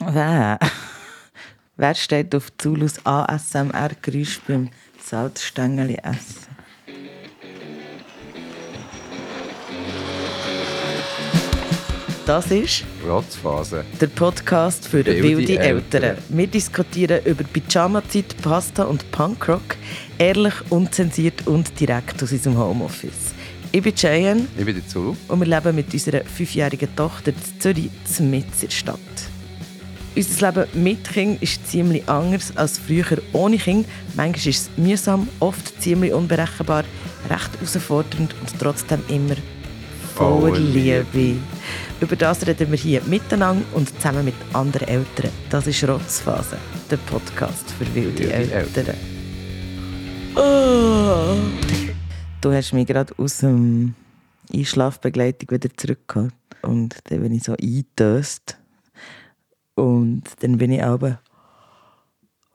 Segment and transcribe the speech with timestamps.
[0.00, 0.58] Wer?
[1.76, 4.70] Wer steht auf Zulus ASMR-Geräusch beim
[5.04, 6.46] Salzstängeli essen?
[12.26, 13.84] Das ist Rotzphase.
[14.00, 16.02] der Podcast für Wilde wilde, Eltern.
[16.02, 16.24] Eltern.
[16.28, 19.76] Wir diskutieren über Pyjama-Zeit, Pasta und Punkrock.
[20.18, 23.32] Ehrlich, unzensiert und direkt aus unserem Homeoffice.
[23.72, 25.16] Ich bin Cheyenne Ich bin der Zulu.
[25.28, 27.90] und wir leben mit unserer fünfjährigen Tochter in Zürich,
[28.20, 28.98] mitten in der Stadt.
[30.18, 33.86] Unser Leben mit Kind ist ziemlich anders als früher ohne Kind.
[34.16, 36.82] Manchmal ist es mühsam, oft ziemlich unberechenbar,
[37.30, 39.36] recht herausfordernd und trotzdem immer
[40.16, 41.36] voller Liebe.
[42.00, 45.30] Über das reden wir hier miteinander und zusammen mit anderen Eltern.
[45.50, 46.58] Das ist Rotzphase,
[46.90, 48.96] der Podcast für wilde, Eltern.
[50.34, 51.36] Oh.
[52.40, 53.94] Du hast mich gerade aus dem
[54.52, 58.58] Einschlafbegleitung wieder zurückgeholt und dann bin ich so eingetöst
[59.78, 61.20] und dann bin ich aber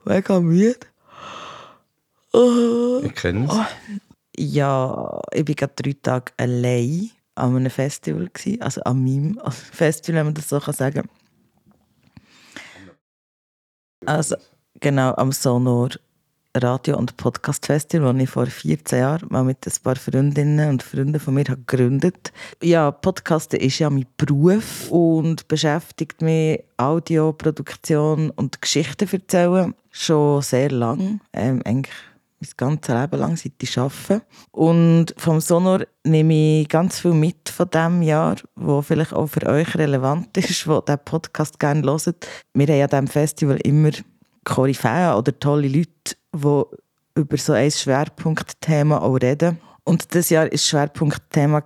[0.05, 0.79] mega müde.
[2.33, 3.01] Oh.
[3.03, 3.55] Ich kenne es.
[4.35, 8.29] Ja, ich war gerade drei Tage allein an einem Festival.
[8.33, 8.61] Gewesen.
[8.61, 11.09] Also an meinem Festival, wenn man das so kann sagen
[14.05, 14.35] Also,
[14.79, 15.89] genau, am Sonor
[16.55, 21.19] Radio- und Podcast-Festival, das ich vor 14 Jahren mal mit ein paar Freundinnen und Freunden
[21.19, 28.61] von mir habe gegründet Ja, Podcasten ist ja mein Beruf und beschäftigt mich Audioproduktion und
[28.61, 31.21] Geschichten erzählen schon sehr lang.
[31.33, 31.95] Ähm, eigentlich
[32.39, 34.21] mein ganzes Leben lang, seit ich arbeite.
[34.51, 39.45] Und vom Sonor nehme ich ganz viel mit von diesem Jahr, wo vielleicht auch für
[39.47, 42.27] euch relevant ist, wo diesen Podcast gerne hört.
[42.53, 43.91] Wir haben an diesem Festival immer
[44.43, 46.63] Koryphäen oder tolle Leute, die
[47.15, 49.59] über so ein Schwerpunktthema auch reden.
[49.85, 51.61] Und dieses Jahr war das Schwerpunktthema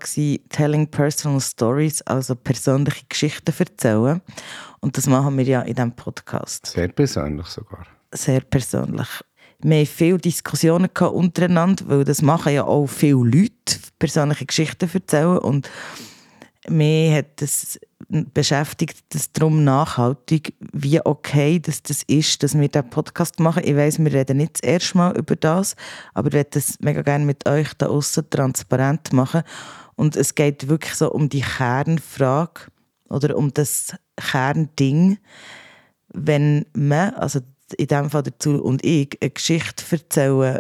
[0.50, 4.22] Telling Personal Stories, also persönliche Geschichten erzählen.
[4.80, 7.86] Und das machen wir ja in diesem Podcast Sehr persönlich sogar.
[8.14, 9.08] sehr persönlich.
[9.60, 15.38] Wir hatten viele Diskussionen untereinander, weil das machen ja auch viele Leute, persönliche Geschichten erzählen.
[15.38, 15.70] Und
[16.68, 22.90] mich hat das beschäftigt, das darum nachhaltig, wie okay dass das ist, dass wir diesen
[22.90, 23.64] Podcast machen.
[23.66, 25.76] Ich weiss, wir reden nicht das erste Mal über das,
[26.14, 29.44] aber ich möchte das mega gerne mit euch da außen transparent machen.
[29.96, 32.62] Und es geht wirklich so um die Kernfrage
[33.10, 35.18] oder um das Kernding,
[36.14, 37.40] wenn man, also
[37.78, 40.60] in dem Fall dazu und ich, eine Geschichte erzählen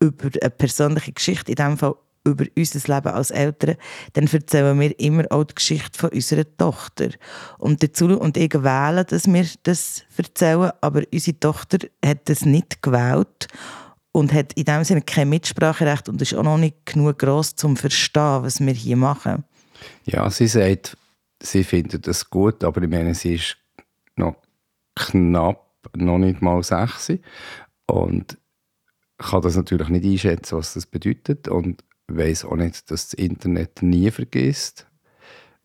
[0.00, 1.94] über eine persönliche Geschichte, in dem Fall
[2.30, 3.76] über unser Leben als Eltern,
[4.12, 7.10] dann erzählen wir immer auch die Geschichte von unserer Tochter.
[7.58, 12.82] Und dazu und ich wählen, dass wir das erzählen, aber unsere Tochter hat das nicht
[12.82, 13.48] gewählt
[14.12, 17.76] und hat in dem Sinne kein Mitspracherecht und ist auch noch nicht genug gross zum
[17.76, 19.44] Verstehen, was wir hier machen.
[20.04, 20.96] Ja, sie sagt,
[21.40, 23.56] sie findet das gut, aber ich meine, sie ist
[24.16, 24.36] noch
[24.96, 25.64] knapp,
[25.96, 27.12] noch nicht mal sechs
[27.86, 28.36] und
[29.18, 33.82] kann das natürlich nicht einschätzen, was das bedeutet und weiß auch nicht, dass das Internet
[33.82, 34.86] nie vergisst.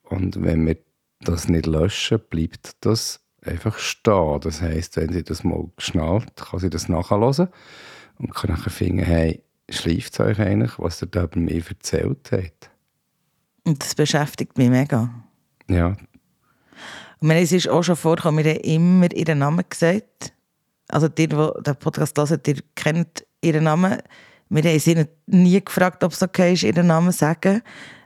[0.04, 0.78] Und wenn wir
[1.22, 4.40] das nicht löschen, bleibt das einfach stehen.
[4.42, 7.48] Das heißt, wenn sie das mal geschnallt, kann sie das nachhören
[8.20, 12.30] und kann nachher finden, hey, schleift es euch eigentlich, was ihr da über mich erzählt
[12.32, 12.70] habt.
[13.66, 15.10] Und das beschäftigt mich mega.
[15.70, 15.96] Ja,
[17.22, 20.34] Ich meine, es ist auch schon vorgekommen, wir haben immer ihren Namen gesagt.
[20.90, 24.00] Also die, die den Podcast hören, die kennt ihren Namen.
[24.54, 27.62] Wir haben sie nie gefragt, ob es okay ist, ihren Namen zu sagen.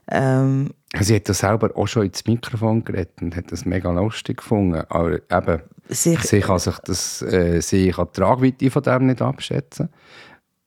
[0.10, 4.38] Ähm, Sie hat das selber auch schon ins Mikrofon geredet und hat das mega lustig
[4.38, 4.84] gefunden.
[4.88, 9.22] Aber eben, sie, sie kann sich das, äh, sie kann die Tragweite von dem nicht
[9.22, 9.90] abschätzen.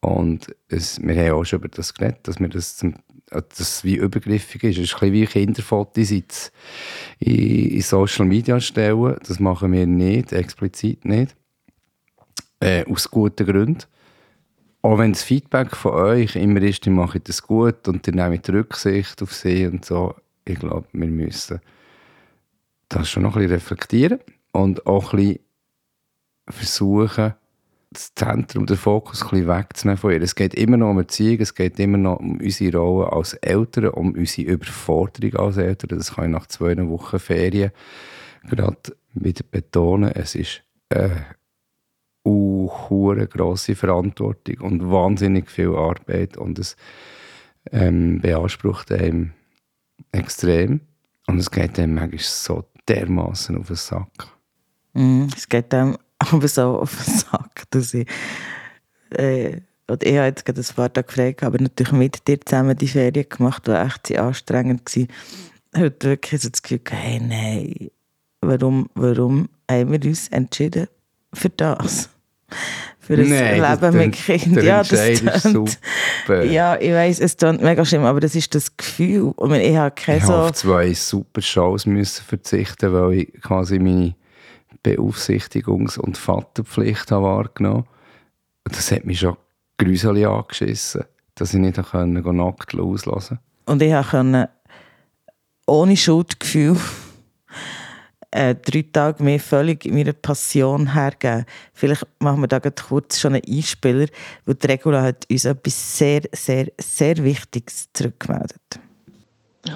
[0.00, 2.94] Und es, wir haben auch schon über das geredet, dass wir das, zum,
[3.30, 4.76] äh, das wie übergriffig ist.
[4.76, 6.52] Es ist ein bisschen wie Kinderfotos jetzt
[7.18, 9.16] in Social Media stellen.
[9.26, 11.34] Das machen wir nicht, explizit nicht.
[12.60, 13.84] Äh, aus guten Gründen.
[14.82, 18.40] Auch wenn das Feedback von euch immer ist, die machen das gut und die nehmen
[18.48, 20.14] Rücksicht auf sie und so.
[20.44, 21.60] Ich glaube, wir müssen
[22.88, 24.20] das schon noch ein bisschen reflektieren
[24.52, 25.38] und auch ein bisschen
[26.48, 27.34] versuchen,
[27.92, 30.22] das Zentrum, den Fokus ein bisschen wegzunehmen von ihr.
[30.22, 33.88] Es geht immer noch um Erziehung, es geht immer noch um unsere Rolle als Eltern,
[33.88, 35.98] um unsere Überforderung als Eltern.
[35.98, 37.72] Das kann ich nach zwei Wochen Ferien
[38.48, 40.12] gerade wieder betonen.
[40.12, 41.26] Es ist eine
[42.24, 46.76] hure grosse Verantwortung und wahnsinnig viel Arbeit und es
[47.72, 49.32] ähm, beansprucht einem
[50.12, 50.80] extrem
[51.26, 54.28] und es geht einem manchmal so dermaßen auf den Sack.
[54.92, 58.06] Mm, es geht dem aber so auf den Sack, dass ich,
[59.10, 62.76] äh, und ich habe jetzt gerade ein paar Tage frei aber natürlich mit dir zusammen
[62.76, 65.08] die Ferien gemacht, die echt sehr anstrengend waren.
[65.72, 67.90] Ich hatte wirklich so das Gefühl, hey, nein,
[68.40, 70.88] warum, warum haben wir uns entschieden
[71.32, 72.08] für das.
[72.98, 74.54] Für ein Nein, das Leben mit Kindern.
[74.54, 75.78] der Ja, das Entscheid ist tönt-
[76.26, 76.44] super.
[76.44, 79.32] Ja, ich weiss, es klingt mega schlimm, aber das ist das Gefühl.
[79.36, 80.32] Und ich habe keine Ich so...
[80.32, 84.14] habe auf zwei super Shows müssen verzichten, weil ich quasi meine
[84.84, 87.84] Beaufsichtigungs- und Vaterpflicht habe wahrgenommen
[88.66, 89.36] Und das hat mich schon
[89.78, 91.04] gruselig angeschissen,
[91.34, 94.50] dass ich nicht konnte, gehen nackt auslassen Und ich konnte
[95.66, 96.76] ohne Schuldgefühl
[98.30, 101.44] äh, drei Tage mehr völlig meiner Passion hergeben.
[101.74, 104.06] Vielleicht machen wir da kurz schon einen Einspieler,
[104.46, 108.80] weil die Regula hat uns etwas sehr, sehr, sehr Wichtiges zurückgemeldet.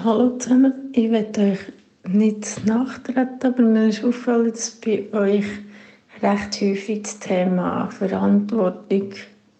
[0.03, 1.59] Hallo zusammen, ich möchte euch
[2.07, 5.45] nicht nachtreten, aber mir ist auffällig, dass bei euch
[6.21, 9.13] recht häufig das Thema Verantwortung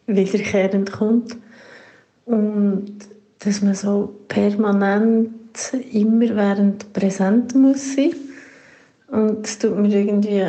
[0.07, 1.37] wiederkehrend kommt
[2.25, 2.95] und
[3.39, 5.29] dass man so permanent
[5.91, 8.13] immer während präsent muss sein.
[9.15, 10.43] Und es tut mir irgendwie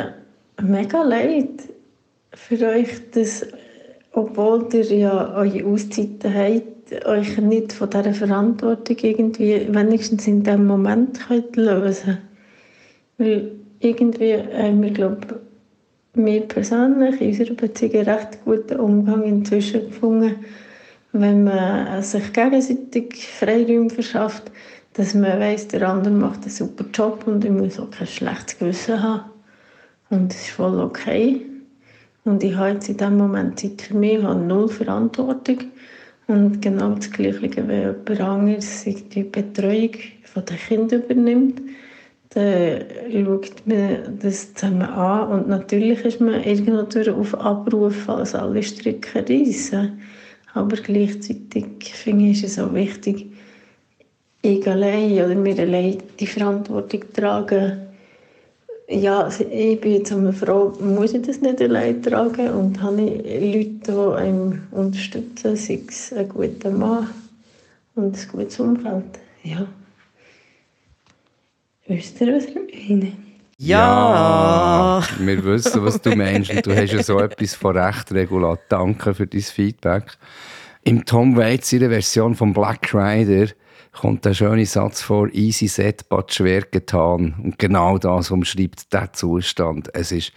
[0.61, 1.69] mega leid
[2.33, 3.47] für euch, dass,
[4.11, 10.67] obwohl ihr ja eure Auszeiten habt, euch nicht von dieser Verantwortung irgendwie wenigstens in diesem
[10.67, 12.17] Moment könnt lösen
[13.17, 15.39] Weil irgendwie haben wir, glaube
[16.13, 20.35] mir persönlich in unserer Beziehung einen recht guten Umgang inzwischen gefunden,
[21.13, 24.51] wenn man sich gegenseitig Freiräume verschafft,
[24.97, 28.57] dass man weiss, der andere macht einen super Job und ich muss auch kein schlechtes
[28.57, 29.29] Gewissen haben.
[30.09, 31.45] Und das ist voll okay.
[32.25, 35.59] Und ich habe jetzt in diesem Moment Zeit für mich, ich habe null Verantwortung.
[36.25, 39.91] Und genau das Gleiche, wenn jemand anderes die Betreuung
[40.23, 41.61] von den Kindern übernimmt,
[42.31, 45.29] dann schaut man das zusammen an.
[45.29, 50.01] Und natürlich ist man irgendwo auf Abruf, falls alle Stricke reissen.
[50.53, 53.27] Aber gleichzeitig finde ich, ist es auch wichtig,
[54.47, 57.81] ich allein oder wir allein die Verantwortung tragen.
[58.89, 63.01] Ja, also ich bin jetzt einmal froh, muss ich das nicht allein tragen und habe
[63.01, 67.09] ich Leute, die einem unterstützen, sei es ein guter Mann
[67.95, 69.19] und ein gutes Umfeld.
[69.43, 69.67] Ja.
[71.87, 73.11] Wisst ihr, was ich meine?
[73.57, 74.99] Ja!
[74.99, 78.57] Ja, wir wissen, was du meinst und du hast ja so etwas von Recht, Regula.
[78.69, 80.17] Danke für dein Feedback.
[80.83, 83.51] Im Tom Waits ihrer Version von Black Rider
[83.97, 87.35] kommt der schöne Satz vor, easy set, but schwer getan.
[87.43, 89.93] Und genau das umschreibt der Zustand.
[89.93, 90.31] Es ist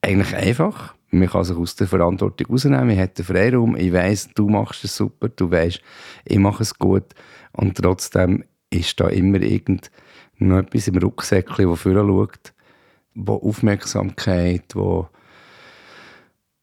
[0.00, 0.94] eigentlich einfach.
[1.10, 2.86] Man kann sich aus der Verantwortung rausnehmen.
[2.86, 3.76] Man hat den Freiraum.
[3.76, 5.28] Ich weiss, du machst es super.
[5.28, 5.80] Du weißt,
[6.24, 7.14] ich mache es gut.
[7.52, 9.90] Und trotzdem ist da immer irgend
[10.38, 12.52] noch etwas im Rucksäckchen, das vorher schaut,
[13.14, 15.08] wo Aufmerksamkeit, wo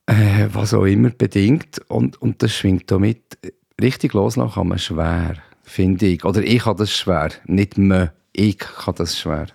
[0.08, 1.80] äh, was auch immer bedingt.
[1.88, 3.38] Und, und das schwingt damit.
[3.80, 5.36] Richtig loslassen kann man schwer,
[5.70, 6.26] finde ich.
[6.26, 7.30] Oder ich habe das schwer.
[7.46, 9.48] Nicht man, ich kann das schwer.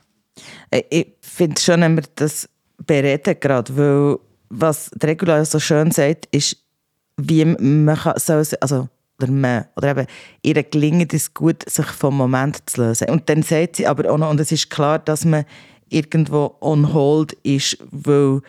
[0.70, 4.18] Äh, Ich finde schon, wenn wir das bereden gerade, weil
[4.50, 6.56] was die Regula so schön sagt, ist,
[7.16, 8.88] wie man kann, soll, also
[9.20, 10.06] oder man, oder eben,
[10.42, 13.08] ihr gelingt es gut, sich vom Moment zu lösen.
[13.10, 15.44] Und dann sagt sie aber auch noch, und es ist klar, dass man
[15.88, 18.40] irgendwo on hold ist, weil,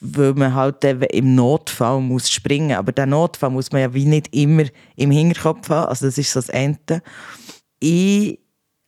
[0.00, 2.76] weil man halt im Notfall muss springen.
[2.76, 4.64] Aber den Notfall muss man ja wie nicht immer
[4.96, 5.88] im Hinterkopf haben.
[5.88, 6.78] Also das ist so das eine.
[7.80, 8.38] Ich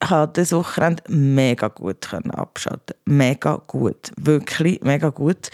[0.02, 2.96] habe das Wochenende mega gut können abschalten.
[3.05, 4.12] Mega gut.
[4.17, 5.50] Wirklich mega gut.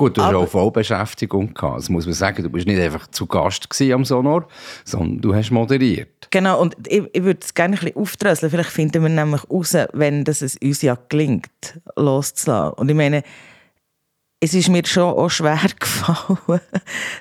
[0.00, 1.76] Gut, du hast auch Vollbeschäftigung gehabt.
[1.76, 2.42] Das muss man sagen.
[2.42, 4.48] Du bist nicht einfach zu Gast am Sonor,
[4.82, 6.28] sondern du hast moderiert.
[6.30, 8.50] Genau, und ich, ich würde es gerne ein bisschen aufdröseln.
[8.50, 12.78] Vielleicht finden wir nämlich raus, wenn das es uns ja gelingt, loszulassen.
[12.78, 13.22] Und ich meine,
[14.40, 16.60] es ist mir schon auch schwer gefallen,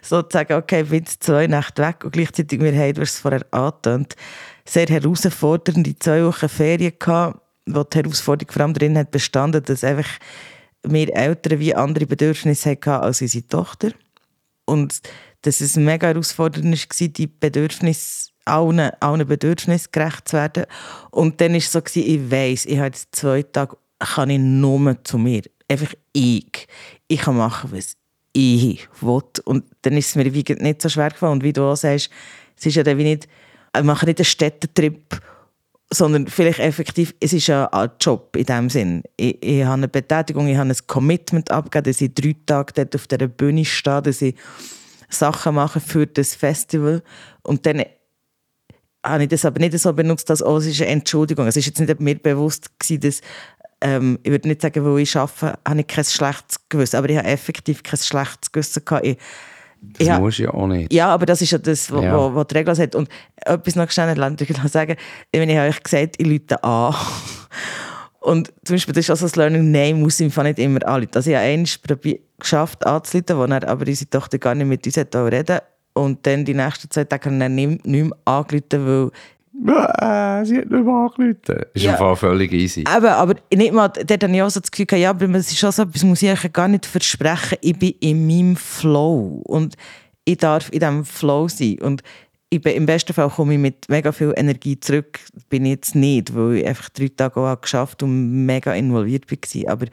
[0.02, 3.46] so zu sagen, okay, ich bin zwei Nächte weg und gleichzeitig, wir haben, es vorher
[3.52, 4.16] angetönt,
[4.66, 9.84] sehr herausfordernde zwei Wochen Ferien gehabt, wo die Herausforderung vor allem darin hat bestanden, dass
[9.84, 10.10] einfach
[10.84, 13.92] wir Eltern wie andere Bedürfnisse hatten als unsere Tochter.
[14.66, 15.02] Und
[15.42, 20.66] dass es mega herausfordernd war, die Bedürfnisse, allen, allen Bedürfnissen gerecht zu werden.
[21.12, 25.04] Und dann war es so, ich weiss, ich habe jetzt zwei Tage, kann ich nur
[25.04, 25.44] zu mir.
[25.70, 26.68] Einfach ich.
[27.08, 27.96] Ich kann machen, was
[28.34, 29.24] ich will.
[29.46, 31.34] Und dann ist es mir wie nicht so schwer gefallen.
[31.34, 32.10] Und wie du auch sagst,
[32.58, 33.28] es ist ja dann wie nicht,
[33.76, 35.22] ich mache nicht einen Städtetrip,
[35.92, 39.04] sondern vielleicht effektiv, es ist ja ein Job in dem Sinn.
[39.18, 42.96] Ich, ich habe eine Betätigung, ich habe ein Commitment abgegeben, dass ich drei Tage dort
[42.96, 44.36] auf dieser Bühne stehe, dass ich
[45.10, 47.02] Sachen mache für das Festival
[47.42, 47.84] und dann
[49.04, 51.48] habe ich das aber nicht so benutzt, als oh, es ist eine Entschuldigung.
[51.48, 53.22] Es ist jetzt nicht mir bewusst gewesen, dass
[53.82, 57.18] ähm, ich würde nicht sagen, weil ich arbeite, habe ich kein schlechtes Gewissen, aber ich
[57.18, 59.06] habe effektiv kein schlechtes Gewissen gehabt.
[59.06, 59.18] Ich,
[59.98, 60.20] Das Ja.
[60.20, 60.92] musst du ja auch nicht.
[60.92, 62.18] ja, aber das ist ja das, was Ja.
[62.18, 62.96] wo, wo die Regel sagt.
[62.96, 63.08] Und
[63.38, 64.96] etwas noch schnell, noch sagen,
[65.32, 66.94] ich meine, ich habe euch gesagt, ich Leute an.
[68.20, 71.12] Und zum Beispiel, das ist also das Learning, nein, muss ich nicht immer anrufen.
[71.16, 74.98] Also ich habe einmal geschafft anzurufen, wo er aber unsere Tochter gar nicht mit uns
[74.98, 75.60] reden
[75.94, 79.12] Und dann die nächsten zwei Tage haben er nicht mehr angerufen, weil
[79.68, 81.66] äh, sie hat nicht mehr angerufen.
[81.74, 81.98] Ist ja.
[81.98, 82.84] Fall völlig easy.
[82.88, 85.60] Aber, aber nicht mal, dort habe ich auch so das Gefühl, ja, aber es ist
[85.60, 87.58] schon so etwas, muss ich eigentlich gar nicht versprechen.
[87.62, 89.76] Ich bin in meinem Flow und
[90.26, 91.78] ich darf in diesem Flow sein.
[91.82, 92.04] Und
[92.50, 95.20] ich bin, im besten Fall komme ich mit mega viel Energie zurück.
[95.50, 99.72] Bin ich jetzt nicht, weil ich einfach drei Tage auch geschafft und mega involviert war.
[99.72, 99.86] Aber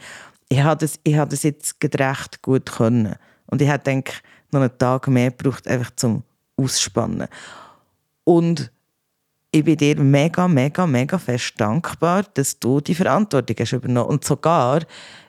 [0.49, 3.17] ich habe das, ich habe das jetzt recht gut können.
[3.47, 4.13] Und ich hätte, denke
[4.53, 6.23] noch einen Tag mehr gebraucht, einfach zum
[6.57, 7.29] Ausspannen.
[8.25, 8.71] Und
[9.57, 14.11] ich bin dir mega, mega, mega fest dankbar, dass du die Verantwortung hast übernommen.
[14.11, 14.83] Und sogar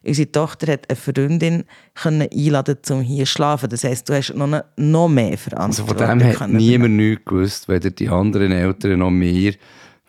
[0.03, 1.63] unsere Tochter hat eine Freundin
[1.95, 3.69] können einladen, um hier zu schlafen.
[3.69, 5.97] Das heisst, du hast noch, eine, noch mehr Verantwortung.
[5.97, 9.53] Also von dem hat niemand nichts gewusst, weder die anderen Eltern noch mir,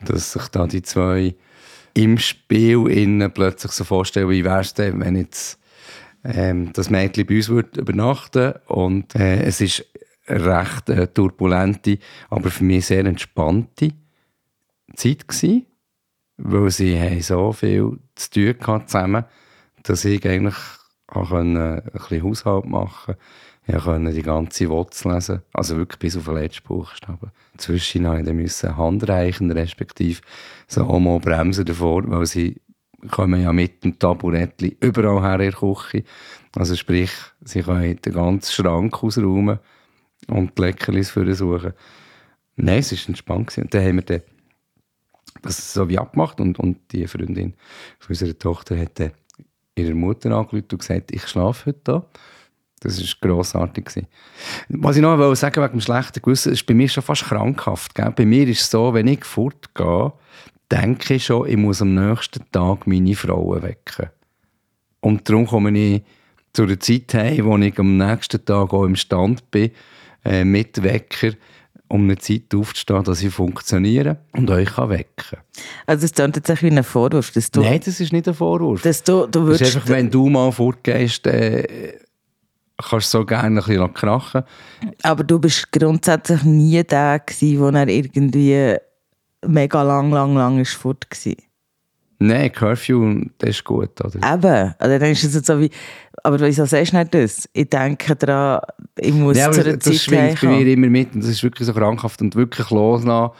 [0.05, 1.35] dass sich da die zwei
[1.95, 5.59] im Spiel innen plötzlich so vorstellen, wie wäre es denn, wenn jetzt
[6.25, 9.85] ähm, das Mädchen bei uns würde übernachten und äh, es ist
[10.29, 11.99] recht äh, turbulente,
[12.29, 13.93] aber für mich sehr entspannte
[14.99, 15.67] Zeit gewesen,
[16.37, 19.25] weil sie haben so viel zu tun hatten zusammen,
[19.83, 20.57] dass ich eigentlich
[21.07, 23.21] auch ein bisschen Haushalt machen konnte.
[23.67, 27.31] Ich konnte die ganze Wurzel lesen, also wirklich bis auf den letzten Buchstaben.
[27.59, 30.23] Zwischendurch musste ich Hand reichen, respektive
[30.67, 32.63] so mal bremsen davor, weil sie
[33.11, 36.05] kommen ja mit dem Taburettchen überall her in der Küche.
[36.57, 37.11] Also sprich,
[37.45, 39.59] sie können den ganzen Schrank ausräumen
[40.29, 41.75] und die Leckerlis suchen.
[42.57, 43.59] Nein, es war entspannt.
[43.59, 44.23] Und dann haben wir dann
[45.43, 47.55] das so wie abgemacht und, und die Freundin
[47.99, 49.13] von unserer Tochter hat
[49.77, 52.07] ihrer Mutter angerufen und gesagt, ich schlafe heute da.
[52.81, 54.07] Das war grossartig.
[54.69, 57.95] Was ich noch sagen wegen dem schlechten Gewissen, ist bei mir schon fast krankhaft.
[57.95, 58.13] Gell?
[58.15, 60.13] Bei mir ist es so, wenn ich fortgehe,
[60.71, 64.11] denke ich schon, ich muss am nächsten Tag meine Frauen wecken.
[65.01, 66.03] Und darum komme ich
[66.53, 69.71] zu der Zeit heim, wo ich am nächsten Tag auch im Stand bin,
[70.25, 71.33] äh, mit Wecker,
[71.89, 75.39] um eine Zeit aufzustehen, dass ich funktioniere und euch kann wecken
[75.87, 77.31] Also das klingt jetzt wie ein Vorwurf.
[77.33, 78.83] Dass du, Nein, das ist nicht ein Vorwurf.
[78.83, 81.95] Dass du, du das ist einfach, wenn du mal fortgehst, äh,
[82.77, 84.43] kannst du so gerne ein bisschen krachen.
[85.03, 88.77] Aber du bist grundsätzlich nie der gewesen, wo er irgendwie
[89.47, 91.35] mega lang, lang, lang ist fort war.
[92.21, 94.17] Nein, Curfew, das ist gut, oder?
[94.17, 95.71] Eben, also dann ist es jetzt so wie,
[96.25, 97.49] aber wieso sagst du nicht das?
[97.53, 98.61] Ich denke daran,
[98.99, 101.43] ich muss ja, zu einer Zeit Das schwingt bei mir immer mit und das ist
[101.45, 103.31] wirklich so krankhaft und wirklich loslassen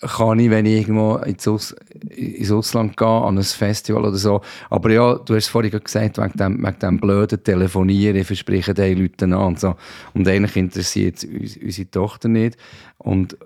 [0.00, 1.74] kann ich, wenn ich irgendwo ins, Aus
[2.10, 4.40] ins Ausland gehe, an ein Festival oder so.
[4.70, 8.98] Aber ja, du hast vorhin gesagt, wegen dem, wegen dem blöden Telefonieren, ich verspreche den
[8.98, 9.74] Leuten an und so.
[10.14, 12.56] Und eigentlich interessiert es unsere Tochter nicht.
[12.98, 13.36] Und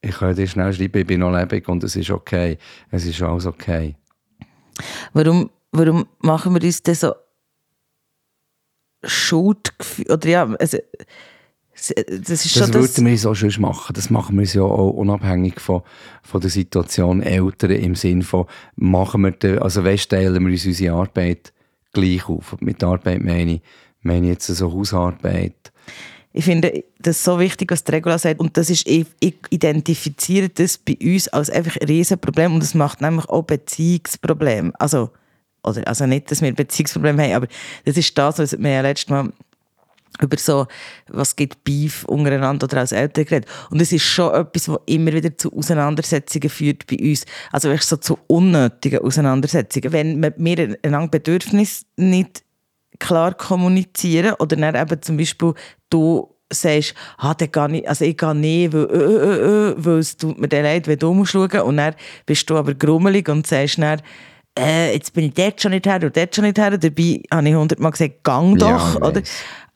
[0.00, 2.58] ich kann dir schnell schreiben, ich bin noch lebendig und es ist okay.
[2.90, 3.96] Es ist alles okay.
[5.12, 7.14] Warum, warum machen wir uns das so
[9.04, 10.78] Schuldgefühl, oder ja, also,
[12.08, 13.94] das ist schon das würden wir so schön machen.
[13.94, 15.82] Das machen wir ja auch unabhängig von,
[16.22, 20.66] von der Situation Eltern im Sinne von, machen wir, den, also weißt, teilen wir uns
[20.66, 21.52] unsere Arbeit
[21.92, 22.56] gleich auf.
[22.60, 23.62] Mit Arbeit meine ich,
[24.00, 25.72] meine ich jetzt so Hausarbeit,
[26.32, 28.40] ich finde das so wichtig, was Regula sagt.
[28.40, 29.06] Und das ist, ich,
[29.50, 32.54] identifiziere das bei uns als einfach ein Riesenproblem.
[32.54, 34.72] Und das macht nämlich auch Beziehungsprobleme.
[34.78, 35.10] Also,
[35.62, 37.48] oder, also nicht, dass wir Beziehungsprobleme haben, aber
[37.84, 39.32] das ist das, was wir ja letztes Mal
[40.20, 40.66] über so,
[41.08, 43.48] was gibt Beef untereinander oder als Eltern geredet.
[43.70, 47.24] Und es ist schon etwas, was immer wieder zu Auseinandersetzungen führt bei uns.
[47.52, 49.92] Also wirklich so zu unnötigen Auseinandersetzungen.
[49.92, 52.42] Wenn wir ein Bedürfnis nicht
[52.98, 55.54] klar kommunizieren oder dann eben zum Beispiel
[55.90, 59.98] du sagst, ah, dann gehe ich, also ich gehe nicht, weil, äh, äh, äh, weil
[59.98, 61.60] es tut mir dann leid, wenn du musst schauen.
[61.60, 61.94] Und dann
[62.26, 64.00] bist du aber grummelig und sagst dann,
[64.58, 67.48] äh, jetzt bin ich dort schon nicht her und dort schon nicht her, dabei habe
[67.48, 69.22] ich hundertmal gesagt, gang doch, ja, oder?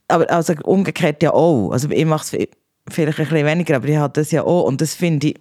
[0.09, 2.49] Aber also umgekehrt ja auch, also ich mache es
[2.91, 4.65] vielleicht ein bisschen weniger, aber ich habe das ja auch.
[4.65, 5.41] Und das finde ich,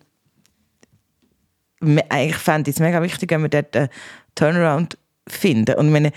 [2.09, 3.89] eigentlich fände ich es mega wichtig, wenn wir dort einen
[4.35, 4.97] Turnaround
[5.27, 5.75] finden.
[5.75, 6.13] Und meine, es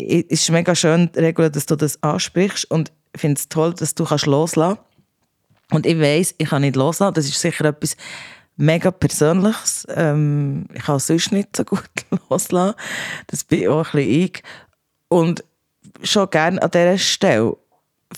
[0.00, 4.04] ist mega schön, Regula, dass du das ansprichst und ich finde es toll, dass du
[4.04, 4.78] kannst loslassen.
[5.70, 7.14] Und ich weiß, ich kann nicht loslassen.
[7.14, 7.96] Das ist sicher etwas
[8.56, 9.86] mega Persönliches.
[9.94, 11.88] Ähm, ich kann sonst nicht so gut
[12.30, 12.76] loslassen.
[13.26, 14.42] Das bin auch ein bisschen ich.
[15.08, 15.44] Und
[16.02, 17.56] schon gerne an dieser Stelle,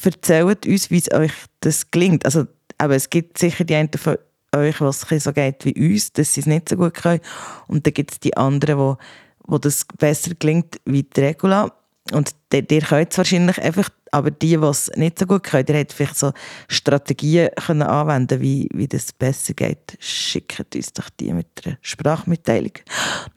[0.02, 2.24] erzählt uns, wie es euch das gelingt.
[2.24, 2.46] Also,
[2.78, 4.16] aber es gibt sicher die einen von
[4.54, 7.20] euch, was es so geht wie uns, dass sie es nicht so gut können.
[7.66, 8.98] Und dann gibt es die anderen, wo,
[9.46, 11.72] wo das besser gelingt wie die Regula.
[12.12, 15.74] Und ihr könnt es wahrscheinlich einfach, aber die, die es nicht so gut können, ihr
[15.76, 16.32] hättet vielleicht so
[16.68, 19.96] Strategien können anwenden wie, wie das besser geht.
[20.00, 22.72] Schickt uns doch die mit einer Sprachmitteilung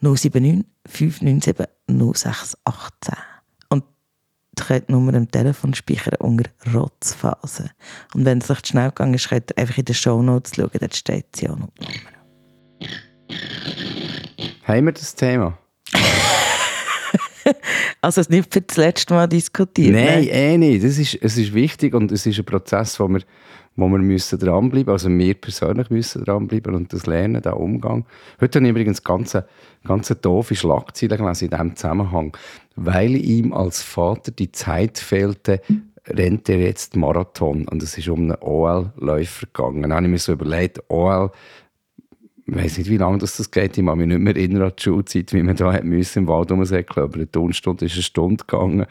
[0.02, 3.16] 079 597 0618.
[3.70, 3.86] Und
[4.58, 7.72] ihr könnt die Nummer am Telefon speichern unter Rotzphase.
[8.14, 10.96] Und wenn es euch schnell gegangen ist, könnt ihr einfach in den Shownotes schauen, dort
[10.96, 11.70] steht sie auch noch.
[14.64, 15.58] Haben wir das Thema?
[18.02, 19.94] Also es nicht für das letzte Mal diskutieren.
[19.94, 20.30] Nein, ne?
[20.30, 20.84] eh nicht.
[20.84, 23.22] Das ist, es ist wichtig und es ist ein Prozess, wo wir,
[23.76, 28.06] wo wir müssen dranbleiben Also wir persönlich müssen dranbleiben und das lernen, den Umgang.
[28.40, 29.38] Heute habe ich übrigens ganz,
[29.86, 32.38] ganz doofe Schlagzeile gelesen in diesem Zusammenhang.
[32.76, 35.62] Weil ihm als Vater die Zeit fehlte,
[36.08, 37.68] rennt er jetzt Marathon.
[37.68, 39.84] Und es ist um einen OL-Läufer gegangen.
[39.84, 41.32] Dann habe ich mir so überlegt, OL
[42.48, 43.78] ich weiß nicht, wie lange das, das geht.
[43.78, 46.28] Ich kann mich nicht mehr erinnern an die Schulzeit, wie man da hat müssen, im
[46.28, 48.86] Wald rumsäckeln Aber eine Turnstunde ist eine Stunde gegangen.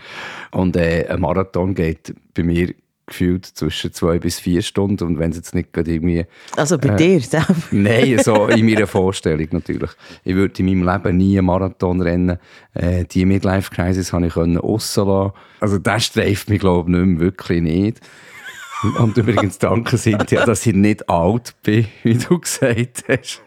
[0.50, 2.74] Und äh, ein Marathon geht bei mir
[3.06, 5.04] gefühlt zwischen zwei bis vier Stunden.
[5.04, 6.26] Und wenn es jetzt nicht gerade irgendwie...
[6.56, 7.54] Also bei äh, dir selber?
[7.70, 9.90] Nein, so in meiner Vorstellung natürlich.
[10.24, 12.38] Ich würde in meinem Leben nie einen Marathon rennen.
[12.74, 17.62] Äh, die Midlife-Crisis habe ich rauslassen Also das streift mich, glaube ich, nicht mehr, wirklich
[17.62, 18.00] nicht.
[18.82, 23.42] Und übrigens danke Cynthia, dass ich nicht alt bin, wie du gesagt hast.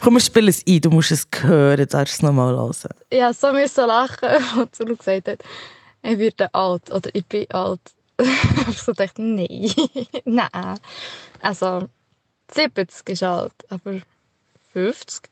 [0.00, 2.72] Komm, wir spielen es ein, du musst es hören, darfst es nochmal hören.
[3.10, 5.42] Ich musste so lachen, als Zulu gesagt hat,
[6.02, 7.80] ich werde alt oder ich bin alt.
[8.70, 9.70] ich so dachte, nein,
[10.24, 10.78] nein.
[11.40, 11.88] Also
[12.52, 14.00] 70 ist alt, aber
[14.72, 15.28] 50?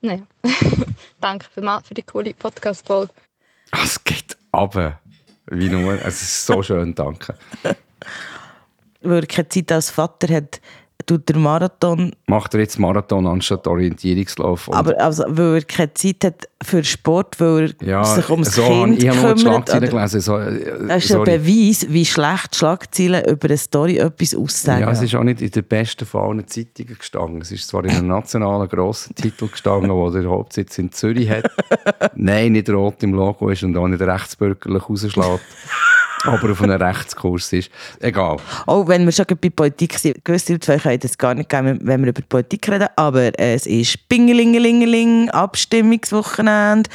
[0.00, 0.26] Nein.
[1.20, 3.12] Danke für die coole Podcast-Folge.
[3.70, 5.00] Es geht aber
[5.46, 5.94] wie nur.
[6.04, 7.36] Es ist so schön, danke.
[9.02, 10.60] Weil er keine Zeit als Vater hat,
[11.06, 12.12] tut der Marathon.
[12.26, 14.68] Macht er jetzt Marathon anstatt Orientierungslauf?
[14.68, 18.54] Und Aber also, weil er keine Zeit hat für Sport, weil er ja, sich ums
[18.54, 19.90] so, Kind ich habe nur die kümmert.
[19.90, 20.20] Gelesen.
[20.20, 21.38] So, äh, Das ist ein sorry.
[21.38, 24.82] Beweis, wie schlecht Schlagzeilen über eine Story etwas aussagen.
[24.82, 27.40] Ja, es ist auch nicht in den besten von allen Zeitungen gestanden.
[27.42, 31.50] Es ist zwar in einem nationalen grossen Titel gestanden, wo der Hauptsitz in Zürich hat.
[32.14, 35.40] Nein, nicht rot im Logo ist und auch nicht rechtsbürgerlich rausschlägt.
[36.24, 37.70] Aber auf einem Rechtskurs ist.
[38.00, 38.36] Egal.
[38.66, 42.02] Auch wenn wir schon bei Politik sind, gewisse Leute können das gar nicht geben, wenn
[42.02, 46.88] wir über Politik reden, aber es ist Bingelingelingeling, Abstimmungswochenende.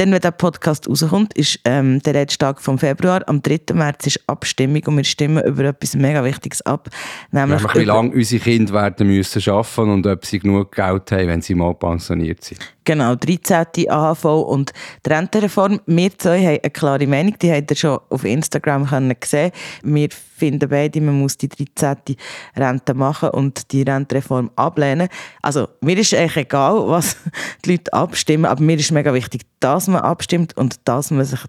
[0.00, 3.20] Dann, wenn der Podcast rauskommt, ist ähm, der letzte Tag vom Februar.
[3.26, 3.74] Am 3.
[3.74, 6.88] März ist Abstimmung und wir stimmen über etwas mega Wichtiges ab.
[7.32, 11.28] Nämlich Nämlich, wie lange unsere Kinder werden müssen arbeiten und ob sie genug Geld haben,
[11.28, 12.60] wenn sie mal pensioniert sind.
[12.84, 13.90] Genau, 13.
[13.90, 14.72] AHV und
[15.04, 15.80] die Rentenreform.
[15.84, 20.08] Wir zwei haben eine klare Meinung, die habt ihr schon auf Instagram können sehen Wir
[20.10, 22.16] finden beide, man muss die 13.
[22.56, 25.08] Rente machen und die Rentenreform ablehnen.
[25.42, 27.16] Also, mir ist eigentlich egal, was
[27.64, 31.40] die Leute abstimmen, aber mir ist mega wichtig, dass man abstimmt und dass man sich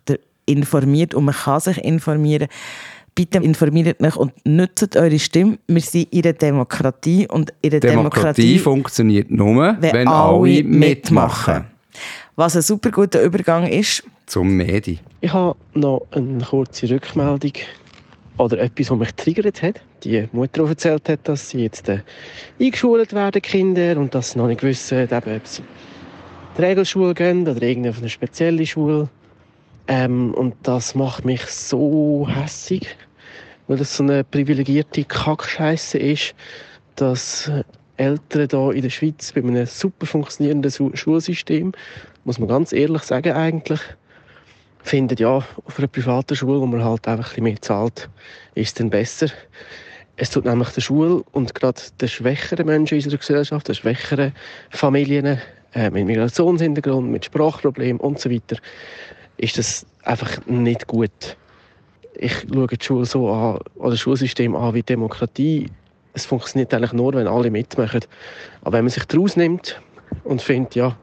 [0.45, 2.47] informiert und man kann sich informieren.
[3.13, 5.57] Bitte informiert euch und nutzt eure Stimme.
[5.67, 10.63] Wir sind in einer Demokratie und in der Demokratie, Demokratie funktioniert nur, wenn, wenn alle
[10.63, 10.79] mitmachen.
[10.79, 11.65] mitmachen.
[12.37, 14.03] Was ein super guter Übergang ist.
[14.25, 14.99] Zum Medi.
[15.19, 17.51] Ich habe noch eine kurze Rückmeldung
[18.37, 19.81] oder etwas, was mich triggert hat.
[20.03, 21.99] Die Mutter, erzählt hat, dass sie jetzt äh,
[22.59, 25.63] eingeschult werden, Kinder, und dass sie noch nicht wissen, ob sie
[26.57, 29.09] die Regelschule gehen oder irgendeine spezielle Schule.
[29.87, 32.95] Ähm, und das macht mich so hässig,
[33.67, 36.35] weil das so eine privilegierte Kackscheiße ist,
[36.95, 37.51] dass
[37.97, 41.71] Eltern hier in der Schweiz bei einem super funktionierenden Schulsystem,
[42.23, 43.79] muss man ganz ehrlich sagen eigentlich,
[44.83, 48.09] finden, ja, auf einer privaten Schule, wo man halt einfach ein mehr zahlt,
[48.55, 49.27] ist es dann besser.
[50.17, 54.33] Es tut nämlich der Schule und gerade den schwächeren Menschen in unserer Gesellschaft, den schwächeren
[54.69, 55.39] Familien
[55.73, 58.57] äh, mit Migrationshintergrund, mit Sprachproblemen und so weiter,
[59.37, 61.37] ist das einfach nicht gut.
[62.15, 65.67] Ich schaue die Schule so an, oder das Schulsystem an wie Demokratie.
[66.13, 68.01] Es funktioniert eigentlich nur, wenn alle mitmachen.
[68.61, 69.81] Aber wenn man sich daraus nimmt
[70.23, 70.95] und findet, ja,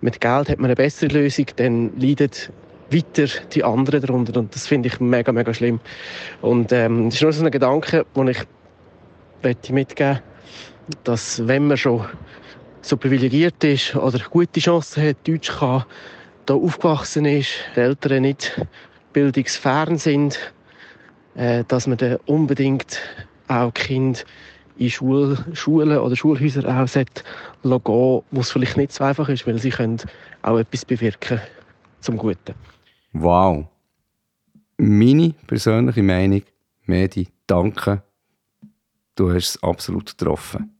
[0.00, 2.52] mit Geld hat man eine bessere Lösung, dann leidet
[2.92, 4.38] weiter die anderen darunter.
[4.38, 5.80] Und das finde ich mega, mega schlimm.
[6.42, 8.38] Und ähm, das ist nur so ein Gedanke, den ich
[9.42, 10.20] möchte mitgeben
[11.04, 12.04] dass wenn man schon
[12.86, 15.84] so privilegiert ist oder gute Chancen hat, Deutsch kann,
[16.46, 18.60] da aufgewachsen ist, die Eltern nicht
[19.12, 20.38] bildungsfern sind,
[21.34, 23.00] äh, dass man dann unbedingt
[23.48, 24.24] auch Kind
[24.78, 29.58] in Schul Schulen oder Schulhäuser auch gehen, wo es vielleicht nicht so einfach ist, weil
[29.58, 30.00] sie können
[30.42, 31.40] auch etwas bewirken
[32.00, 32.54] zum Guten.
[33.12, 33.66] Wow.
[34.76, 36.42] Meine persönliche Meinung,
[36.84, 38.02] Medi, danke.
[39.16, 40.75] Du hast es absolut getroffen.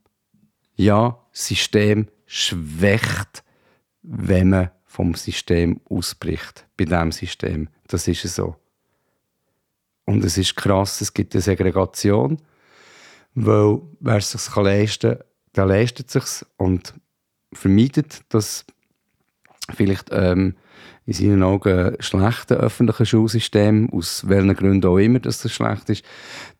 [0.77, 3.43] Ja, System schwächt,
[4.03, 6.65] wenn man vom System ausbricht.
[6.77, 7.69] Bei diesem System.
[7.87, 8.55] Das ist so.
[10.05, 12.37] Und es ist krass, es gibt eine Segregation,
[13.35, 15.23] weil wer es sich leisten kann,
[15.55, 16.93] der leistet es und
[17.53, 18.65] vermeidet, dass
[19.75, 20.55] vielleicht ähm,
[21.05, 26.05] in seinen Augen schlechten öffentlichen Schulsystem, aus welchen Gründen auch immer, dass das schlecht ist.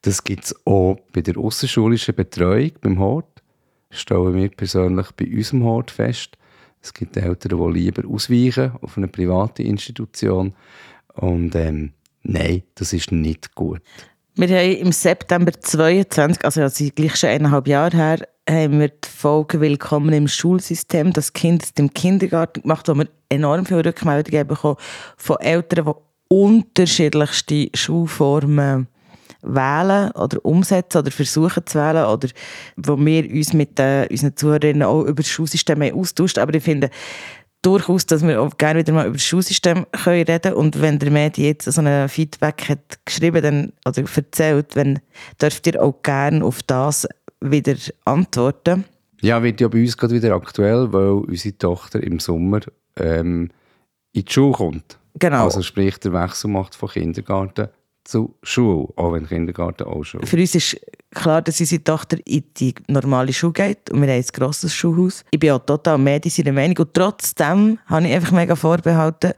[0.01, 3.43] Das gibt es auch bei der außerschulischen Betreuung beim Hort.
[3.89, 6.38] Stellen wir persönlich bei unserem Hort fest.
[6.82, 10.54] Es gibt Eltern, die lieber ausweichen auf eine private Institution.
[11.13, 13.82] Und ähm, nein, das ist nicht gut.
[14.36, 19.10] Wir haben im September 22, also ist gleich schon eineinhalb Jahre her, haben wir die
[19.10, 24.78] Folge «Willkommen im Schulsystem», das Kind im Kindergarten gemacht, wo wir enorm viele Rückmeldungen bekommen
[25.17, 28.88] von Eltern, die unterschiedlichste Schulformen
[29.48, 32.28] wählen oder umsetzen oder versuchen zu wählen oder
[32.76, 36.42] wo wir uns mit äh, unseren Zuhörerinnen auch über das Schulsystem austauschen.
[36.42, 36.90] Aber ich finde
[37.62, 40.56] durchaus, dass wir auch gerne wieder mal über das Schulsystem können reden können.
[40.56, 45.00] Und wenn der Medi jetzt so ein Feedback hat geschrieben dann, oder erzählt, dann
[45.42, 47.08] dürft ihr auch gerne auf das
[47.42, 48.86] wieder antworten.
[49.22, 52.60] Ja, wird ja bei uns gerade wieder aktuell, weil unsere Tochter im Sommer
[52.96, 53.50] ähm,
[54.14, 54.98] in die Schule kommt.
[55.16, 55.46] Genau.
[55.46, 57.70] Also sprich, der Wechsel macht von Kindergarten
[58.08, 60.26] zu Schule, auch wenn Kindergarten auch Schule.
[60.26, 60.80] Für uns ist
[61.12, 65.26] klar, dass unsere Tochter in die normale Schule geht und wir haben ein grosses Schulhaus.
[65.30, 69.34] Ich bin auch total mehr in seiner Meinung und trotzdem habe ich einfach mega vorbehalten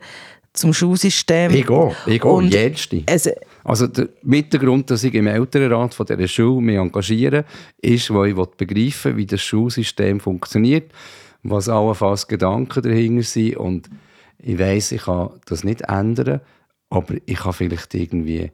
[0.53, 1.51] zum Schulsystem.
[1.51, 2.95] Ich gehe, ich Und jetzt.
[3.07, 3.31] Also,
[3.63, 7.45] Also der Grund, dass ich im Elternrat von dieser Schule mich engagiere,
[7.81, 10.91] ist, weil ich begreifen will, wie das Schulsystem funktioniert,
[11.41, 13.89] was allenfalls Gedanken dahinter sind und
[14.37, 16.41] ich weiß, ich kann das nicht ändern,
[16.89, 18.51] aber ich kann vielleicht irgendwie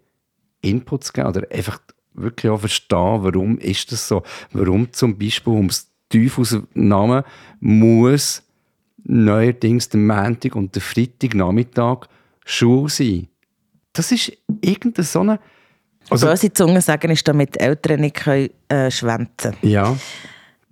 [0.66, 1.80] Inputs geben oder einfach
[2.14, 4.24] wirklich auch verstehen, warum ist das so.
[4.52, 7.24] Warum zum Beispiel ums Teufelsnamen
[7.60, 8.44] muss
[9.04, 12.08] neuerdings der Montag und der Freitagnachmittag
[12.46, 13.28] Schule sein.
[13.94, 15.40] Das ist irgendeine so eine...
[16.10, 19.72] Also, böse Zungen sagen, ist, damit Eltern nicht können, äh, schwänzen können.
[19.72, 19.98] ja,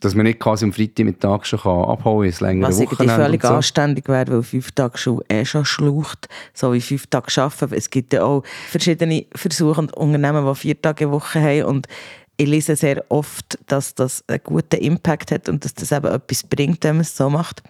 [0.04, 3.42] dass man nicht quasi am Freitagmittag schon kann abholen kann, ins längere Was Wochenende völlig
[3.42, 3.48] so.
[3.48, 7.74] anständig wäre, weil fünf Tage Schule eh schon schlucht, so wie fünf Tage arbeiten.
[7.74, 11.88] Es gibt ja auch verschiedene Versuche und Unternehmen, die vier Tage Woche haben und
[12.36, 16.44] ich lese sehr oft, dass das einen guten Impact hat und dass das eben etwas
[16.44, 17.62] bringt, wenn man es so macht.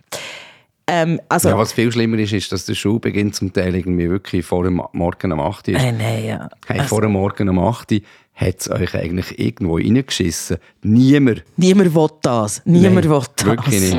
[0.88, 4.46] Ähm, also, Ja, was viel schlimmer ist, ist, dass der Schulbeginn zum Teil irgendwie wirklich
[4.46, 5.82] vor dem Morgen um 8 Uhr ist.
[5.84, 6.50] äh, nein, ja.
[6.68, 8.00] Hey, Also, vor dem Morgen um 8 Uhr
[8.34, 10.58] hat es euch eigentlich irgendwo reingeschissen.
[10.82, 11.44] Niemand.
[11.56, 12.62] niemand will das.
[12.66, 13.46] Niemand Nein, will das.
[13.46, 13.94] Wirklich nicht.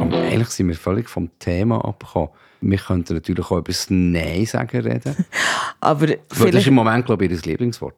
[0.00, 2.30] Und eigentlich sind wir völlig vom Thema abgekommen.
[2.60, 5.14] Wir könnten natürlich auch über das Nein sagen reden.
[5.80, 7.94] Aber Weil das ist vielleicht, im Moment, glaube ich, ihr Lieblingswort.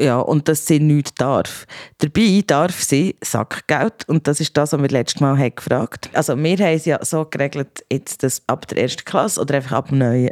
[0.00, 1.66] Ja, und dass sie nichts darf.
[1.98, 6.36] Dabei darf sie Sackgeld und das ist das, was wir letztes Mal haben gefragt Also
[6.36, 9.88] wir haben es ja so geregelt, jetzt das ab der ersten Klasse oder einfach ab
[9.88, 10.30] dem neuen.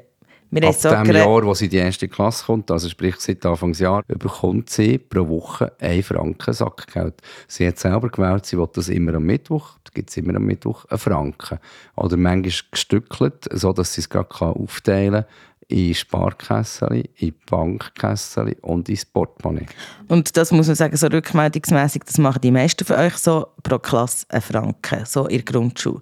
[0.50, 3.16] Wir haben Ab so dem Jahr, wo sie in die erste Klasse kommt, also sprich
[3.16, 7.20] seit Anfangsjahr, bekommt sie pro Woche 1 Franken Sackgeld.
[7.46, 10.44] Sie hat selber gewählt, sie will das immer am Mittwoch, da gibt es immer am
[10.44, 11.58] Mittwoch einen Franken.
[11.96, 15.32] Oder manchmal gestückelt, sodass sie es gerade aufteilen kann
[15.68, 19.66] in Sparkässeli, in Bankkässeli und ins Portemonnaie.
[20.08, 23.78] Und das muss man sagen, so rückmeldungsmässig, das machen die meisten von euch so pro
[23.78, 26.00] Klasse einen Franken, so in der Grundschule.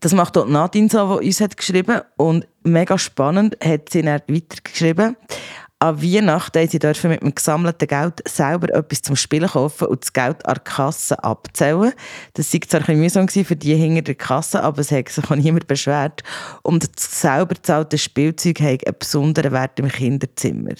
[0.00, 4.20] Das macht auch Nadine so, die uns hat geschrieben und mega spannend hat sie dann
[4.28, 5.16] weitergeschrieben.
[5.84, 10.02] An Weihnachten dürfen sie dürfen mit dem gesammelten Geld selber etwas zum Spielen kaufen und
[10.02, 11.92] das Geld an der Kasse abzählen.
[12.32, 15.30] Das war zwar ein bisschen mühsam für die hinter der Kasse, aber es hat sich
[15.30, 16.22] auch niemand beschwert.
[16.62, 20.72] Und das selber gezahlte Spielzeug hat einen besonderen Wert im Kinderzimmer.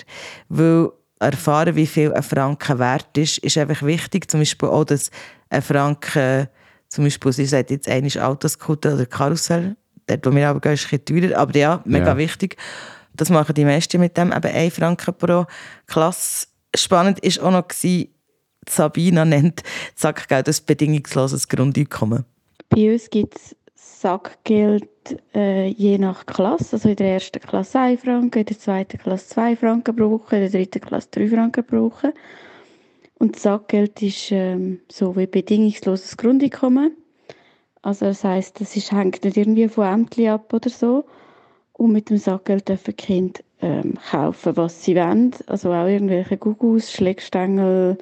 [0.49, 0.89] Weil
[1.19, 4.31] erfahren, wie viel ein Franken wert ist, ist einfach wichtig.
[4.31, 5.11] Zum Beispiel auch, dass
[5.51, 6.49] ein Franken,
[6.89, 10.91] zum Beispiel, sie sagt jetzt einmal Autoscooter oder Karussell, dort, wo wir aber gehen, ist
[10.91, 12.17] ein bisschen teurer, aber ja, mega Ja.
[12.17, 12.57] wichtig.
[13.17, 15.47] Das machen die meisten mit dem, eben 1 Franken pro
[15.87, 16.49] Klasse.
[16.75, 18.09] Spannend war auch noch, gewesen,
[18.69, 19.63] Sabina nennt
[19.95, 22.25] Sackgeld ein bedingungsloses Grundeinkommen.
[22.71, 24.89] Bei uns gibt es Sackgeld
[25.35, 26.77] äh, je nach Klasse.
[26.77, 30.37] Also in der ersten Klasse 1 Franken, in der zweiten Klasse 2 Franken pro Woche,
[30.37, 32.15] in der dritten Klasse 3 Franken pro Woche.
[33.19, 36.97] Und Sackgeld ist ähm, so wie bedingungsloses Grundeinkommen.
[37.83, 41.05] Also das heisst, das ist, hängt nicht irgendwie von Ämtli ab oder so.
[41.77, 45.35] Und mit dem Sackgeld dürfen die Kinder ähm, kaufen, was sie wollen.
[45.47, 47.99] Also auch irgendwelche Gugus, Schlägstängel,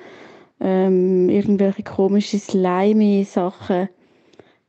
[0.60, 3.88] ähm, irgendwelche komische slimy Sachen.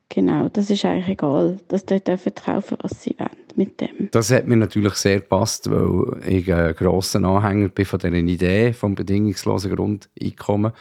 [0.09, 1.59] Genau, das ist eigentlich egal.
[1.67, 4.09] Dass die dürfen kaufen, was sie wollen mit dem.
[4.11, 8.73] Das hat mir natürlich sehr gepasst, weil ich ein grosser Anhänger bin von dieser Idee
[8.73, 10.71] vom bedingungslosen Grundeinkommen.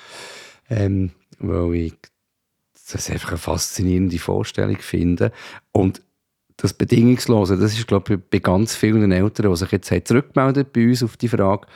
[0.71, 1.95] Ähm, weil ich
[2.91, 5.33] das einfach eine faszinierende Vorstellung finde.
[5.73, 6.03] Und
[6.62, 10.72] das Bedingungslose, das ist, glaube ich, bei ganz vielen Eltern, die sich jetzt haben zurückgemeldet
[10.72, 11.66] bei uns auf die Frage,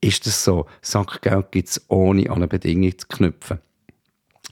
[0.00, 3.58] ist das so, Sackgeld gibt es ohne an eine Bedingung zu knüpfen.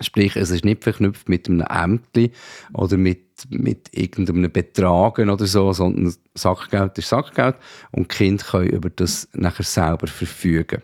[0.01, 2.33] Sprich, es ist nicht verknüpft mit einem Ämtli
[2.73, 7.55] oder mit, mit irgendeinem Betragen oder so, sondern Sackgeld ist Sackgeld
[7.93, 10.83] und die Kinder können über das nachher selber verfügen.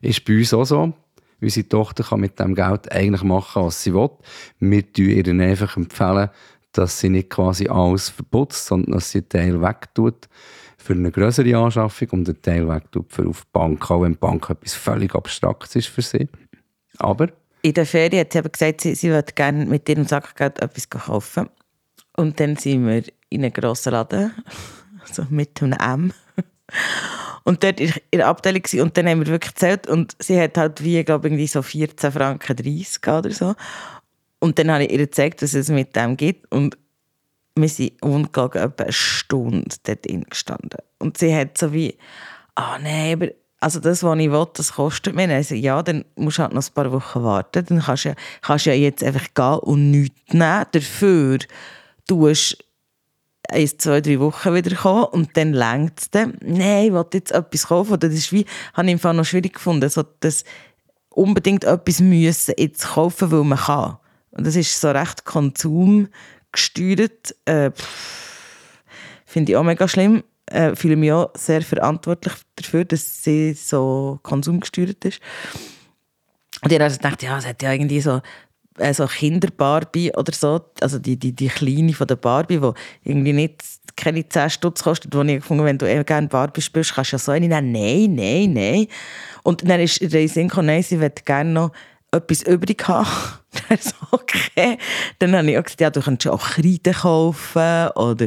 [0.00, 0.94] Ist bei uns auch so.
[1.42, 4.10] Unsere Tochter kann mit dem Geld eigentlich machen, was sie will.
[4.60, 6.30] Wir empfehlen ihr einfach, empfehlen,
[6.72, 10.28] dass sie nicht quasi alles verputzt, sondern dass sie einen Teil wegtut
[10.78, 14.18] für eine größere Anschaffung und einen Teil wegtut für auf die Bank, auch wenn die
[14.18, 16.28] Bank etwas völlig Abstraktes ist für sie.
[16.98, 17.28] Aber
[17.62, 20.90] in der Ferien hat sie aber gesagt, sie, sie würde gerne mit ihrem Sackgeld etwas
[20.90, 21.48] kaufen.
[22.16, 24.32] Und dann sind wir in einem grossen Laden,
[25.00, 26.12] also mit einem M.
[27.44, 30.82] Und dort in der Abteilung und dann haben wir wirklich gezählt und sie hat halt
[30.82, 33.54] wie, glaube ich, so 14 Franken 30 oder so.
[34.42, 36.76] Und dann habe ich ihr gezeigt, was es mit dem gibt und
[37.54, 40.80] wir sind ungelogen etwa eine Stunde dort gestanden.
[40.98, 41.96] Und sie hat so wie,
[42.56, 43.28] ah oh nein, aber
[43.60, 45.32] also das, was ich will, das kostet mir.
[45.32, 47.64] Also, ja, dann musst du halt noch ein paar Wochen warten.
[47.64, 50.66] Dann kannst du ja, kannst ja jetzt einfach gehen und nichts nehmen.
[50.72, 51.38] Dafür
[52.08, 52.64] tust
[53.48, 56.36] ein, zwei, drei Wochen wieder kommen und dann längt es dann.
[56.40, 58.00] Nein, ich will jetzt etwas kaufen.
[58.00, 60.42] Das ist wie, habe ich im Fall noch schwierig gefunden, so das
[61.10, 63.98] unbedingt etwas müssen jetzt kaufen, weil man kann.
[64.32, 67.34] Und das ist so recht konsumgesteuert.
[67.44, 67.70] Äh,
[69.24, 74.20] Finde ich auch mega schlimm äh, fühle mich auch sehr verantwortlich dafür, dass sie so
[74.22, 75.20] konsumgesteuert ist.
[76.62, 78.20] Und ich habe also gedacht, ja, es hat ja irgendwie so
[78.78, 82.72] äh, so Kinderbarbie oder so, also die, die, die kleine von der Barbie, die
[83.04, 83.62] irgendwie nicht
[83.96, 87.16] keine 10 Stutz kostet, wo ich gefunden wenn du eh gerne Barbie spielst, kannst du
[87.16, 87.72] ja so eine nehmen.
[87.72, 88.86] Nein, nein, nein.
[89.42, 91.72] Und dann ist der Sinn nein, sie möchte gerne noch
[92.12, 93.08] etwas übrig haben.
[93.68, 93.78] dann
[94.10, 94.78] okay.
[95.18, 98.26] Dann habe ich auch gesagt, ja, du könntest auch Kreide kaufen oder...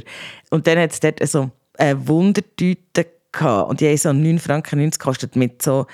[0.49, 3.69] Und dann hat es dort so eine Wundertüte gehabt.
[3.69, 5.85] Und die haben so 9 Franken 90 gekostet mit so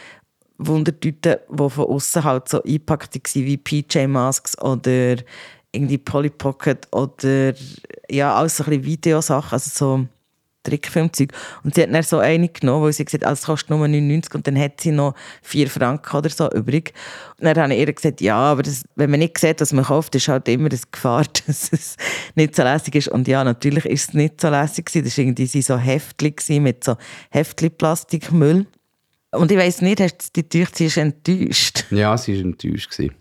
[0.57, 5.15] Wundertüten, die von außen halt so eingepackt waren, wie PJ-Masks oder
[5.71, 7.53] irgendwie Polly Pocket oder
[8.09, 10.05] ja, alles so ein bisschen Videosachen, also so
[10.63, 11.31] Trickfilmzeug.
[11.63, 13.87] Und sie hat dann so eine genommen, weil sie gesagt hat, also, es kostet nur
[13.87, 16.93] 99 und dann hat sie noch 4 Franken oder so übrig.
[17.39, 19.85] Und dann habe ich ihr gesagt, ja, aber das, wenn man nicht sieht, was man
[19.85, 21.97] kauft, ist halt immer das Gefahr, dass es
[22.35, 23.07] nicht so lässig ist.
[23.07, 25.05] Und ja, natürlich ist es nicht so lässig gewesen.
[25.05, 26.97] Das war irgendwie so Heftli mit so
[27.31, 28.65] Heftli-Plastikmüll.
[29.31, 31.85] Und ich weiss nicht, hast du die Tücher enttäuscht?
[31.91, 32.91] Ja, sie war enttäuscht.
[32.91, 33.15] Gewesen.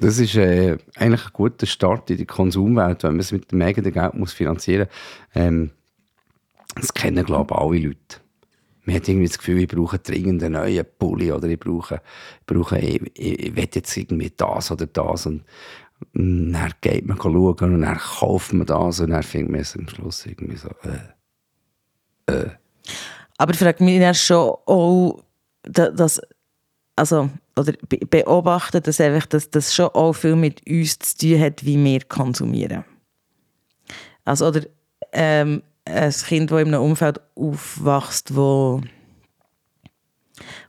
[0.00, 3.62] Das ist äh, eigentlich ein guter Start in die Konsumwelt, wenn man es mit dem
[3.62, 5.42] eigenen Geld muss finanzieren muss.
[5.42, 5.70] Ähm,
[6.76, 8.20] das kennen, glaube ich, alle Leute.
[8.84, 12.02] Man hat irgendwie das Gefühl, ich brauche dringend einen neuen Pulli oder ich brauche,
[12.40, 15.26] ich, brauche, ich, ich, ich will jetzt irgendwie das oder das.
[15.26, 15.44] Und
[16.12, 19.88] dann geht man schauen und dann kauft man das und dann findet man es am
[19.88, 22.50] Schluss irgendwie so, äh, äh.
[23.38, 25.24] Aber ich frage mich dann schon auch,
[25.62, 26.20] dass,
[26.94, 31.64] also, oder beobachten, dass einfach, dass das schon auch viel mit uns zu tun hat,
[31.64, 32.84] wie wir konsumieren.
[34.24, 34.62] Also, oder,
[35.12, 38.80] ähm, ein Kind, das in einem Umfeld aufwächst, wo,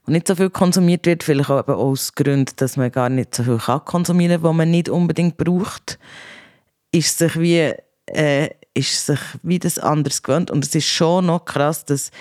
[0.06, 3.43] wo nicht so viel konsumiert wird, vielleicht auch aus Gründen, dass man gar nicht so
[3.43, 5.99] viel kann konsumieren kann, was man nicht unbedingt braucht,
[6.91, 7.73] ist sich wie,
[8.08, 10.51] äh, ist sich wie das anders gewöhnt.
[10.51, 12.12] Und es ist schon noch krass, dass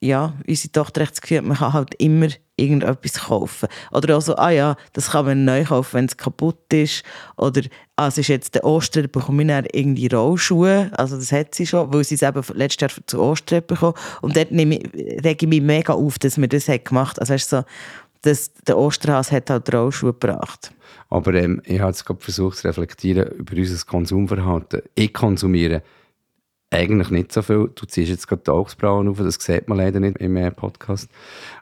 [0.00, 3.68] ja, unsere Tochter hat das Gefühl, man kann halt immer irgendetwas kaufen.
[3.92, 7.02] Oder auch so, ah ja, das kann man neu kaufen, wenn es kaputt ist.
[7.36, 7.62] Oder,
[7.96, 10.90] ah, es ist jetzt der Ostern, dann bekomme ich dann irgendwie Rollschuhe.
[10.96, 13.94] Also das hat sie schon, weil sie es eben letztes Jahr zu Ostern bekommen.
[14.22, 17.22] Und dort nehme ich, rege ich mich mega auf, dass wir das hat gemacht haben.
[17.22, 17.62] Also weißt, so,
[18.22, 20.72] dass der Osterhase hat halt Rollschuhe gebracht.
[21.10, 24.82] Aber ähm, ich habe jetzt gerade versucht zu reflektieren über unser Konsumverhalten.
[24.94, 25.82] Ich konsumiere
[26.70, 27.70] eigentlich nicht so viel.
[27.74, 31.08] Du ziehst jetzt gerade die Augsbrauen auf, das sieht man leider nicht im Podcast.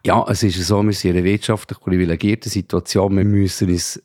[0.05, 3.16] Ja, es ist so, wir sind in einer wirtschaftlich privilegierten Situation.
[3.16, 4.03] Wir müssen uns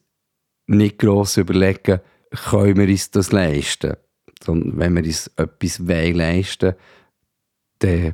[0.68, 2.00] nicht gross überlegen,
[2.50, 3.94] können wir uns das leisten.
[4.44, 6.76] Sondern wenn wir uns etwas leisten
[7.80, 8.14] dann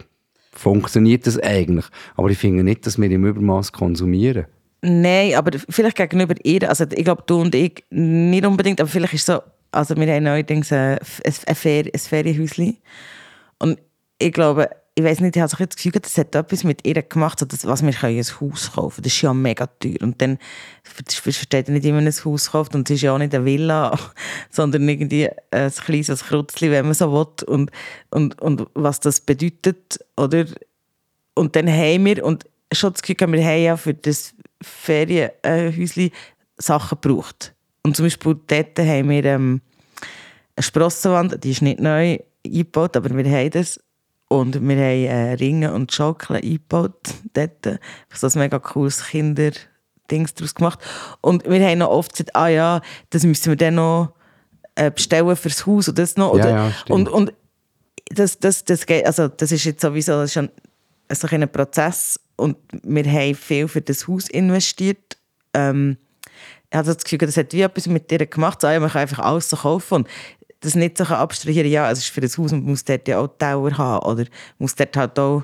[0.51, 1.85] funktioniert das eigentlich.
[2.15, 4.45] Aber ich finde nicht, dass wir im Übermaß konsumieren.
[4.81, 9.13] Nein, aber vielleicht gegenüber ihr, also ich glaube, du und ich nicht unbedingt, aber vielleicht
[9.13, 12.77] ist es so, also wir haben neuerdings ein, ein, Fer ein Ferienhäuschen.
[13.59, 13.79] Und
[14.19, 17.39] ich glaube, ich weiß nicht, ich habe das Gefühl, das hat etwas mit ihr gemacht,
[17.39, 20.01] so dass, was wir können, ein Haus kaufen Das ist ja mega teuer.
[20.01, 20.39] Und dann
[20.83, 22.73] versteht nicht, wie man ein Haus kauft.
[22.73, 23.97] Und es ist ja auch nicht eine Villa,
[24.49, 27.45] sondern irgendwie ein kleines Krutzli, wenn man so will.
[27.47, 27.71] Und,
[28.09, 30.45] und, und was das bedeutet, oder?
[31.35, 36.11] Und dann haben wir, und schon das Gefühl, wir haben ja für das Ferienhäuschen
[36.57, 37.53] Sachen gebraucht.
[37.87, 39.61] Und zum Beispiel dort haben wir ähm,
[40.55, 43.79] eine Sprossenwand, die ist nicht neu eingebaut, aber wir haben das.
[44.27, 47.79] Und wir haben äh, Ringe und Schaukeln eingebaut dort.
[48.13, 49.67] So ein mega cooles Kinderzimmer
[50.11, 50.79] Dings daraus gemacht.
[51.21, 54.13] Und wir haben noch oft gesagt, ah ja, das müssen wir dann noch
[54.75, 56.33] äh, bestellen fürs Haus und das noch.
[56.33, 57.33] Oder, Ja, ja, und, und
[58.09, 60.49] das, das, das, geht, also das ist jetzt sowieso das ist schon
[61.09, 65.17] so ein Prozess und wir haben viel für das Haus investiert.
[65.53, 65.97] Ähm,
[66.69, 68.61] ich habe das Gefühl, das hat wie etwas mit dir gemacht.
[68.61, 70.07] So, ja, man kann einfach alles so kaufen und
[70.59, 73.19] das nicht so abstrahieren, ja, es ist für das Haus und man muss dort ja
[73.19, 74.25] auch Dauer haben oder
[74.57, 75.43] muss dort halt auch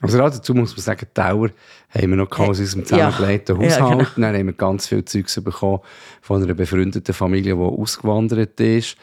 [0.00, 1.50] Also dazu muss man sagen, die Dauer
[1.90, 2.86] haben wir noch gehabt aus unserem Ja.
[2.86, 4.14] zusammengelegten Ja, Haushalt.
[4.14, 4.28] genau.
[4.28, 5.80] Dann haben wir ganz viel Zeugs bekommen
[6.20, 8.96] von einer befreundeten Familie, die ausgewandert ist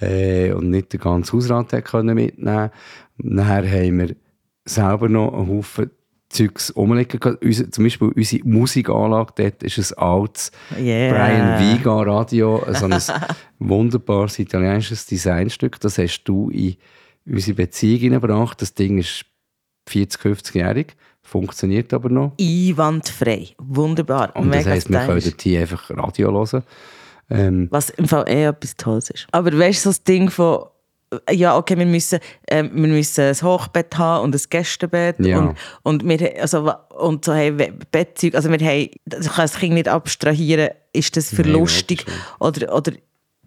[0.00, 2.70] äh, und nicht den ganzen Hausrat hat können mitnehmen
[3.18, 4.16] Nachher haben wir
[4.64, 5.90] selber noch einen Haufen
[6.34, 7.74] Zeugs rumliegen gehabt.
[7.74, 11.12] Zum Beispiel unsere Musikanlage dort ist ein altes Yeah.
[11.12, 13.00] Brian Viga Radio, so ein
[13.60, 15.78] wunderbares italienisches Designstück.
[15.80, 16.76] Das hast du in
[17.24, 18.60] unsere Beziehung hineingebracht.
[18.60, 19.24] Das Ding ist
[19.88, 22.32] 40, 50-jährig, funktioniert aber noch.
[22.40, 23.48] einwandfrei.
[23.58, 24.34] Wunderbar.
[24.34, 26.62] Und das heisst, wir können hier einfach Radio hören.
[27.30, 29.26] Ähm, Was im Fall eh etwas Tolles ist.
[29.32, 30.64] Aber weißt du, so das Ding von,
[31.30, 35.18] ja, okay, wir müssen, ähm, wir müssen ein Hochbett haben und ein Gästebett.
[35.20, 35.38] Ja.
[35.38, 35.56] Und,
[36.02, 38.34] und, wir, also, und so haben wir Bettzeug.
[38.34, 42.04] Also, wir haben, ich kann das Kind nicht abstrahieren, ist das für Nein, lustig?
[42.38, 42.92] Oder, oder,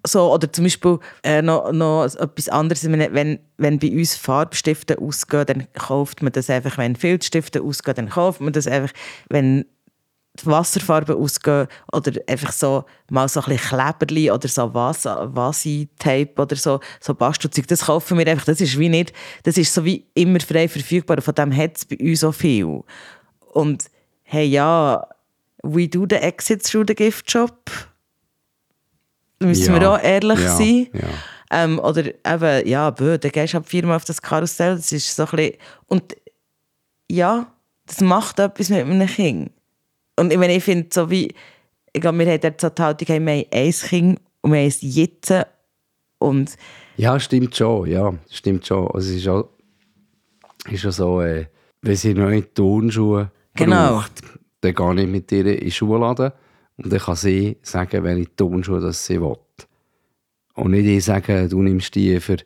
[0.06, 5.00] so, oder zum Beispiel äh, noch, noch etwas anderes, wenn, wenn, wenn bei uns Farbstifte
[5.00, 6.78] ausgehen, dann kauft man das einfach.
[6.78, 8.94] Wenn Filzstifte ausgehen, dann kauft man das einfach.
[9.30, 9.66] Wenn
[10.42, 16.34] die Wasserfarben ausgehen oder einfach so mal so ein bisschen Kleberli oder so Vasa- Vasi-Tape
[16.42, 19.84] oder so, so Bastelzeug, das kaufen wir einfach, das ist wie nicht, das ist so
[19.86, 22.84] wie immer frei verfügbar von dem hat es bei uns so viel.
[23.54, 23.86] Und
[24.24, 25.08] hey ja,
[25.64, 27.72] we do the exits through the gift shop.
[29.40, 30.88] Da müssen Ja, wir auch ehrlich ja, sein.
[30.94, 31.08] ja.
[31.50, 35.16] Ähm, oder eben, ja, bö, dann gehst du halt viermal auf das Karussell, das ist
[35.16, 36.16] so ein bisschen, und
[37.10, 37.48] ja,
[37.86, 39.52] das macht etwas mit einem Kind.
[40.18, 41.34] Und ich, meine, ich finde so wie,
[41.94, 44.60] ich glaube, wir haben dort so die Haltung, hey, wir haben ein Kind und wir
[44.60, 45.34] haben es jetzt
[46.20, 46.56] und
[46.98, 47.90] Ja, stimmt schon.
[47.90, 48.88] Ja, stimmt schon.
[48.88, 49.50] Also es ist auch,
[50.70, 51.46] ist auch so, äh,
[51.82, 53.94] wenn sie neue Turnschuhe Genau.
[54.00, 54.22] braucht,
[54.62, 56.32] dann gehe ich mit ihr in den Schuhladen
[56.78, 59.38] und dann kann sie sagen, welche Turnschuhe das sie will.
[60.56, 62.38] Und nicht ich sagen, du nimmst die für,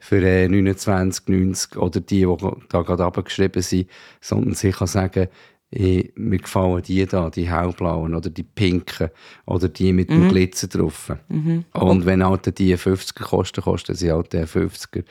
[0.00, 2.36] für äh, 29, 90 oder die, die
[2.68, 3.88] da gerade abgeschrieben sind,
[4.20, 5.28] sondern sie kann sagen,
[5.72, 9.10] eh, mir gefallen die da, die hellblauen oder die pinken
[9.46, 11.12] oder die mit dem Glitzer drauf.
[11.28, 15.04] Und wenn halt die 50er kosten, kosten sie halt die 50er.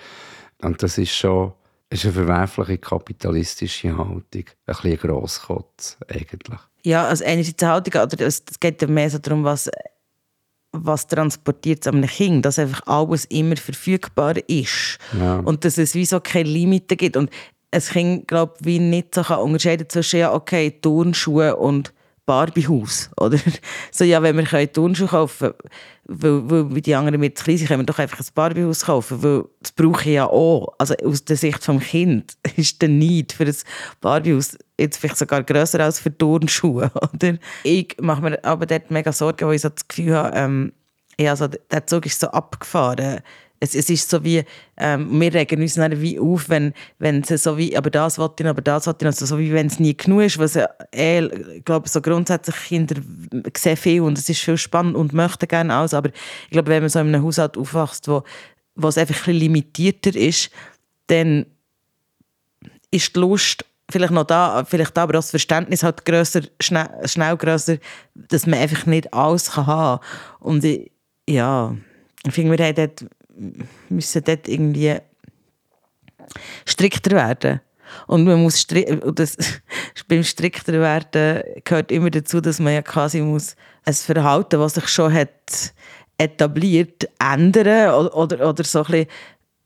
[0.61, 1.53] Und das ist schon
[1.89, 4.21] ist eine verwerfliche kapitalistische Haltung.
[4.33, 6.59] Ein bisschen Grosskotz, eigentlich.
[6.83, 9.69] ja, also einerseits eine Haltung, oder es geht ja mehr so darum, was,
[10.71, 14.99] was transportiert es einem Kind, dass einfach alles immer verfügbar ist.
[15.17, 15.39] Ja.
[15.39, 17.17] Und dass es wie so keine Limite gibt.
[17.17, 17.31] Und
[17.71, 21.93] ein Kind, glaube wie nicht so kann unterscheiden zwischen, ja, okay, Turnschuhe und
[22.25, 23.09] Barbiehaus.
[23.17, 23.39] Oder
[23.91, 25.53] so, ja, wenn wir können Turnschuhe kaufen
[26.11, 29.45] weil, weil die anderen mit klein sind, können wir doch einfach ein Barbiehaus kaufen, weil
[29.61, 30.73] das brauche ich ja auch.
[30.79, 33.55] Also aus der Sicht des Kind ist der Neid für ein
[34.01, 36.91] Barbiehaus jetzt vielleicht sogar grösser als für Turnschuhe.
[37.13, 37.37] Oder?
[37.63, 40.73] Ich mache mir aber dort mega Sorgen, weil ich so das Gefühl habe, ähm,
[41.19, 43.19] ja, also, der Zug ist so abgefahren.
[43.59, 44.43] Es, es ist so wie,
[44.77, 48.43] ähm, wir regen uns dann wie auf, wenn, wenn sie so wie, aber das wollte
[48.43, 50.69] ich, aber das wollte ich, also so wie wenn es nie genug ist, was ja,
[50.93, 51.25] eh,
[51.57, 53.01] ich glaube, so grundsätzlich Kinder
[53.57, 56.83] sehen viel und es ist viel spannend und möchten gerne alles, aber ich glaube, wenn
[56.83, 58.23] man so in einem Haushalt aufwächst, wo,
[58.75, 60.51] wo es einfach ein bisschen limitierter ist,
[61.07, 61.45] dann
[62.91, 66.89] ist die Lust vielleicht noch da, vielleicht da, aber auch das Verständnis halt grösser, schnell,
[67.05, 67.77] schnell grösser,
[68.13, 70.03] dass man einfach nicht alles kann haben.
[70.39, 70.91] Und ich,
[71.27, 71.75] ja,
[72.25, 73.05] ich finde, wir haben dort,
[73.89, 74.97] müssen dort irgendwie
[76.65, 77.61] strikter werden.
[78.07, 79.37] Und man muss das,
[80.07, 84.87] beim strikter werden gehört immer dazu, dass man ja quasi muss ein Verhalten, was sich
[84.87, 85.73] schon hat
[86.17, 89.07] etabliert, ändern oder, oder, oder so ein bisschen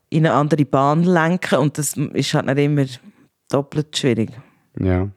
[0.10, 1.60] in eine andere Bahn lenken.
[1.60, 2.86] Und das ist halt nicht immer
[3.50, 4.30] doppelt schwierig.
[4.80, 5.10] Ja.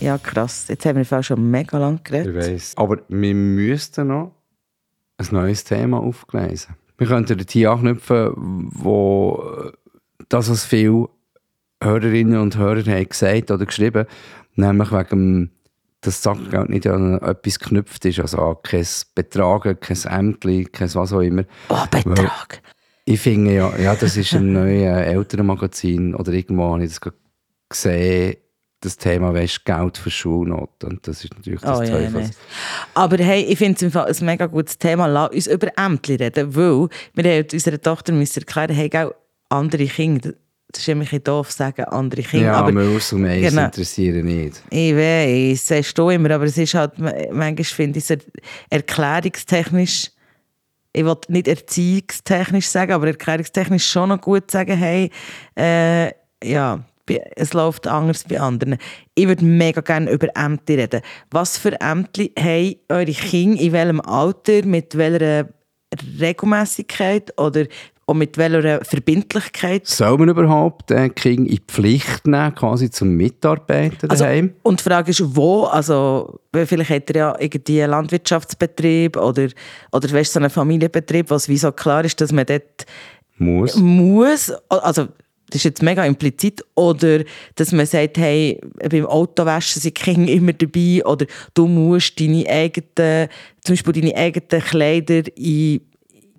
[0.00, 0.66] Ja, krass.
[0.68, 2.34] Jetzt haben wir schon mega lang Ich geredet.
[2.36, 2.76] weiss.
[2.76, 4.32] Aber wir müssten noch
[5.18, 6.74] ein neues Thema aufgleisen.
[6.96, 8.32] Wir könnten dort hier anknüpfen,
[8.72, 9.72] wo äh,
[10.28, 11.08] das, was viele
[11.82, 14.06] Hörerinnen und Hörer haben gesagt oder geschrieben,
[14.54, 15.50] nämlich wegen dem,
[16.02, 20.94] dass das Sackgeld nicht an etwas geknüpft ist, also an kein Betragen, kein Ämtli, kein
[20.94, 21.44] was auch immer.
[21.68, 22.62] Oh, Betrag.
[23.04, 27.12] Ich finde ja, ja, das ist ein neues Elternmagazin oder irgendwo habe ich das
[27.68, 28.36] gesehen,
[28.82, 30.88] das Thema weißt, Geld für Schulnoten.
[30.90, 32.12] Und das ist natürlich das Oh, Teufels.
[32.12, 32.30] nice.
[32.94, 35.06] Aber hey, ich finde es im Fall ein mega gutes Thema.
[35.06, 39.12] Lass uns über Ämter reden, weil wir haben unserer Tochter müssen erklären, hey, gell,
[39.50, 40.32] andere Kinder,
[40.72, 42.46] das ist immer ein doof sagen, andere Kinder.
[42.46, 43.64] Ja, aber Maus und Mais Genau.
[43.64, 44.62] interessieren nicht.
[44.70, 48.18] ich weiß, sagst du immer, aber es ist halt, manchmal finde ich es er-
[48.70, 50.10] erklärungstechnisch,
[50.92, 55.10] ich will nicht erziehungstechnisch sagen, aber erklärungstechnisch schon noch gut sagen, hey,
[55.56, 56.12] äh,
[56.42, 56.80] ja,
[57.36, 58.76] es läuft anders bei anderen.
[59.14, 61.00] Ich würde mega gerne über Ämter reden.
[61.30, 65.48] Was für Ämter haben eure Kinder, in welchem Alter, mit welcher
[66.20, 67.66] Regelmäßigkeit oder
[68.06, 69.86] auch mit welcher Verbindlichkeit?
[69.86, 74.54] Soll man überhaupt äh, Kinder in die Pflicht nehmen, quasi zum Mitarbeiten Also, daheim?
[74.62, 75.64] und die Frage ist, wo?
[75.64, 79.48] Also, vielleicht hat er ja irgendwie einen Landwirtschaftsbetrieb oder,
[79.92, 82.84] oder weißt, so einen Familienbetrieb, was wie so klar ist, dass man dort
[83.38, 83.76] Muss.
[83.76, 85.06] muss, also
[85.50, 87.24] das ist jetzt mega implizit, oder
[87.56, 93.28] dass man sagt, hey, beim Autowaschen sind Kinder immer dabei, oder du musst deine eigenen,
[93.62, 95.80] zum Beispiel deine eigenen Kleider in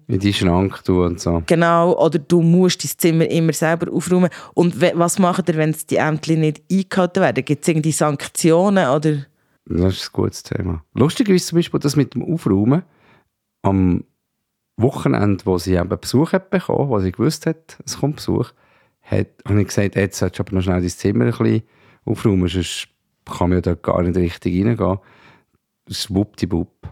[0.07, 1.43] In die Schrank tun und so.
[1.45, 4.29] Genau, oder du musst dein Zimmer immer selber aufräumen.
[4.53, 7.45] Und was macht ihr, wenn die Ämter nicht eingehalten werden?
[7.45, 8.89] Gibt es irgendwie Sanktionen?
[8.89, 9.25] Oder?
[9.65, 10.83] Das ist ein gutes Thema.
[10.93, 12.83] Lustigerweise zum Beispiel das mit dem Aufräumen.
[13.61, 14.03] Am
[14.77, 18.51] Wochenende, wo sie eben Besuch hat bekommen, wo sie gewusst hat, es kommt Besuch,
[19.01, 21.63] hat, habe ich gesagt, jetzt solltest du aber noch schnell dein Zimmer ein bisschen
[22.05, 22.87] aufräumen, sonst
[23.25, 24.99] kann man ja da gar nicht richtig reingehen.
[25.89, 26.87] Schwuppdiwupp.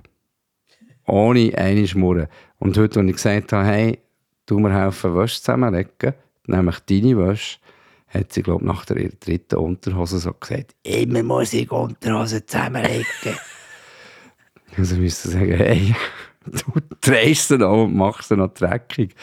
[1.08, 2.28] Ohne eine Schmurren.
[2.60, 4.00] Und heute, als ich gesagt habe, hey,
[4.46, 6.14] du mir helfen, Wäsche zusammenlegen,
[6.46, 7.60] nämlich deine Wäsche,
[8.08, 13.06] hat sie, glaube ich, nach der dritten Unterhose so gesagt, immer muss ich Unterhose zusammenlegen.
[14.78, 15.96] also müsste sagen, hey,
[16.46, 19.16] du drehst sie noch und machst sie noch dreckig.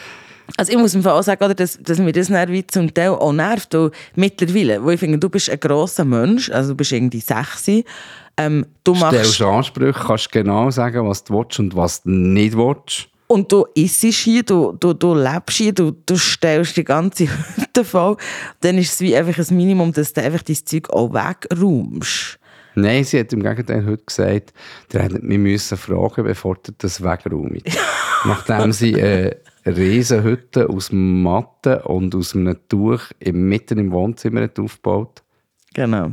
[0.55, 3.33] Also ich muss Fall auch sagen, oder, dass, dass mir das wie zum Teil auch
[3.33, 3.73] nervt.
[3.73, 7.83] Weil mittlerweile, wo ich finde, du bist ein grosser Mensch, also du bist irgendwie sexy,
[8.37, 9.17] ähm, du machst...
[9.17, 13.09] Stellst Ansprüche, kannst genau sagen, was du willst und was du nicht willst.
[13.27, 17.83] Und du isst hier, du, du, du lebst hier, du, du stellst die ganze Hütte
[17.83, 18.15] voll.
[18.61, 22.36] Dann ist es wie einfach ein Minimum, dass du einfach dein Zeug auch wegräumst.
[22.79, 24.53] Nein, sie hat im Gegenteil heute gesagt,
[24.93, 27.63] der hätte mich müssen fragen, bevor er das wegräumt.
[28.25, 33.01] Nachdem sie eine Riesenhütte aus Matten und aus einem Tuch
[33.31, 35.23] mitten im Wohnzimmer hat aufgebaut
[35.73, 36.11] Genau.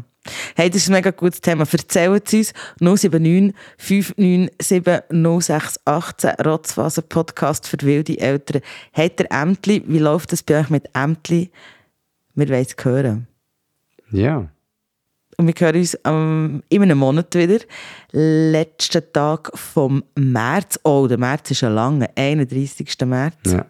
[0.56, 1.66] Hey, das ist ein mega gutes Thema.
[1.70, 8.62] Erzählt es uns 079 597 0618 Rotzfaser Podcast für wilde Eltern.
[8.94, 9.82] Habt ihr Ämtli?
[9.86, 11.50] Wie läuft das bei euch mit Ämtli?
[12.34, 13.26] Wir wollen es hören.
[14.10, 14.48] Ja.
[15.36, 17.58] Und wir hören uns ähm, in einem Monat wieder.
[18.12, 20.78] Letzten Tag vom März.
[20.84, 22.08] Oh, der März ist schon lange.
[22.16, 22.94] 31.
[23.04, 23.34] März.
[23.46, 23.64] ja.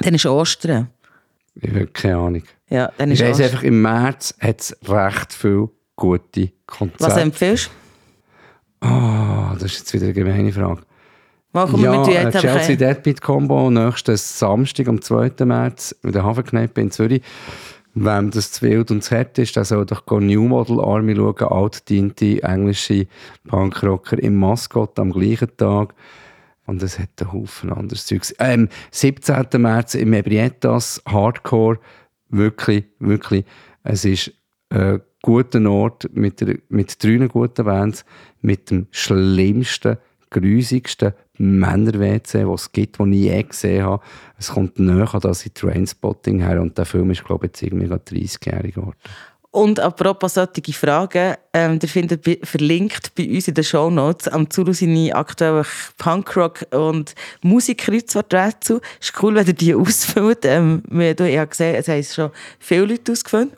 [0.00, 0.88] Dann ist Ostern.
[1.56, 2.42] Ich habe keine Ahnung.
[2.70, 3.46] Ja, dann Ich ist weiss Ostern.
[3.50, 7.20] einfach, im März hat es recht viele gute Was Konzerte.
[7.20, 7.70] empfiehlst
[8.80, 10.82] Ah, das ist jetzt wieder eine gemeine Frage.
[11.52, 11.58] du?
[11.66, 15.32] Kommen wir ja, mit dir äh, jetzt Chelsea Deadbeat Combo nächsten Samstag, am 2.
[15.44, 17.22] März, in der Hafenkneipe in Zürich.
[18.04, 21.36] Wem das zu wild und zu hart ist, der soll doch New Model Army schauen,
[21.36, 23.06] altdiente englische
[23.46, 25.94] Punkrocker im Maskott am gleichen Tag.
[26.66, 28.34] Und es hat einen Haufen anderes Zeugs.
[28.38, 29.46] Ähm, 17.
[29.56, 31.80] März im Ebrietas, Hardcore.
[32.28, 33.44] Wirklich, wirklich.
[33.84, 34.32] Es ist
[34.68, 38.04] ein guter Ort mit, der, mit drei guten Bands,
[38.42, 39.96] mit dem schlimmsten,
[40.30, 44.02] grusigsten Männer-WC, was es gibt, den ich je gesehen habe.
[44.38, 47.86] Es kommt näher an in Trainspotting her und der Film ist, glaube ich, jetzt irgendwie
[47.86, 48.96] gerade 30-jährig geworden.
[49.50, 54.74] Und apropos solche Fragen, ähm, ihr findet verlinkt bei uns in den Shownotes am Zulu
[54.74, 55.64] seine aktuellen
[55.96, 58.80] Punkrock- und Musikkreuzworträtsel.
[59.00, 60.44] Ist cool, wenn ihr die ausfüllt.
[60.44, 63.52] Ähm, wir, du, ich habe gesehen, es haben schon viele Leute ausgefüllt.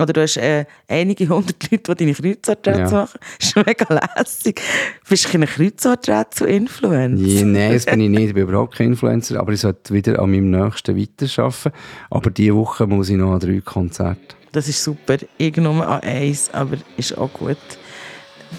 [0.00, 2.90] Oder du hast äh, einige hundert Leute, die deine Kreuzworträtsel Ja.
[3.02, 3.18] machen.
[3.38, 4.60] Das ist mega lässig.
[5.08, 7.26] Bist du ein Kreuzworträtsel-Influencer?
[7.26, 8.28] Ja, Nein, das bin ich nicht.
[8.28, 11.72] Ich bin überhaupt kein Influencer, aber ich sollte wieder an meinem nächsten weiterarbeiten.
[12.10, 14.20] Aber diese Woche muss ich noch an drei Konzerte.
[14.52, 15.16] Das ist super.
[15.36, 17.56] Ich nur an eins, aber ist auch gut.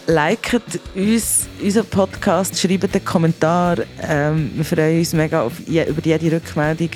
[0.07, 0.61] Liket
[0.93, 3.77] uns, unseren Podcast, schreibt einen Kommentar.
[4.01, 6.89] Ähm, wir freuen uns mega auf je, über jede Rückmeldung.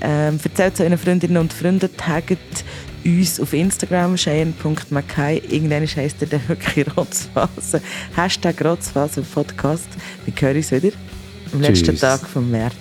[0.00, 2.38] Ähm, erzählt es euren Freundinnen und Freunden, taggt
[3.04, 5.42] uns auf Instagram, cheyenne.mackay.
[5.48, 7.80] Irgendwann heisst ihr dann wirklich Rotzphase.
[8.14, 9.88] Hashtag Rotzphase Podcast.
[10.24, 10.96] Wir hören uns wieder
[11.52, 12.00] am letzten Tschüss.
[12.00, 12.74] Tag vom März.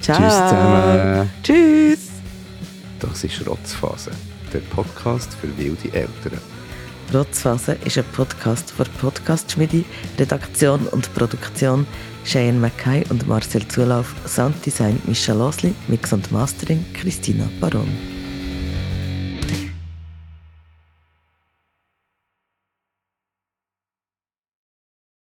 [0.00, 0.18] Ciao.
[0.18, 1.30] Tschüss zusammen.
[1.42, 1.98] Tschüss.
[2.98, 4.10] Das ist Rotzphase,
[4.52, 6.38] der Podcast für wilde Eltern.
[7.12, 9.84] Rotzphase ist ein Podcast von Podcast Schmiedi,
[10.18, 11.86] Redaktion und Produktion
[12.24, 18.19] Cheyenne Mackay und Marcel Zulauf, Sounddesign Michel Losli, Mix und Mastering Christina Baron.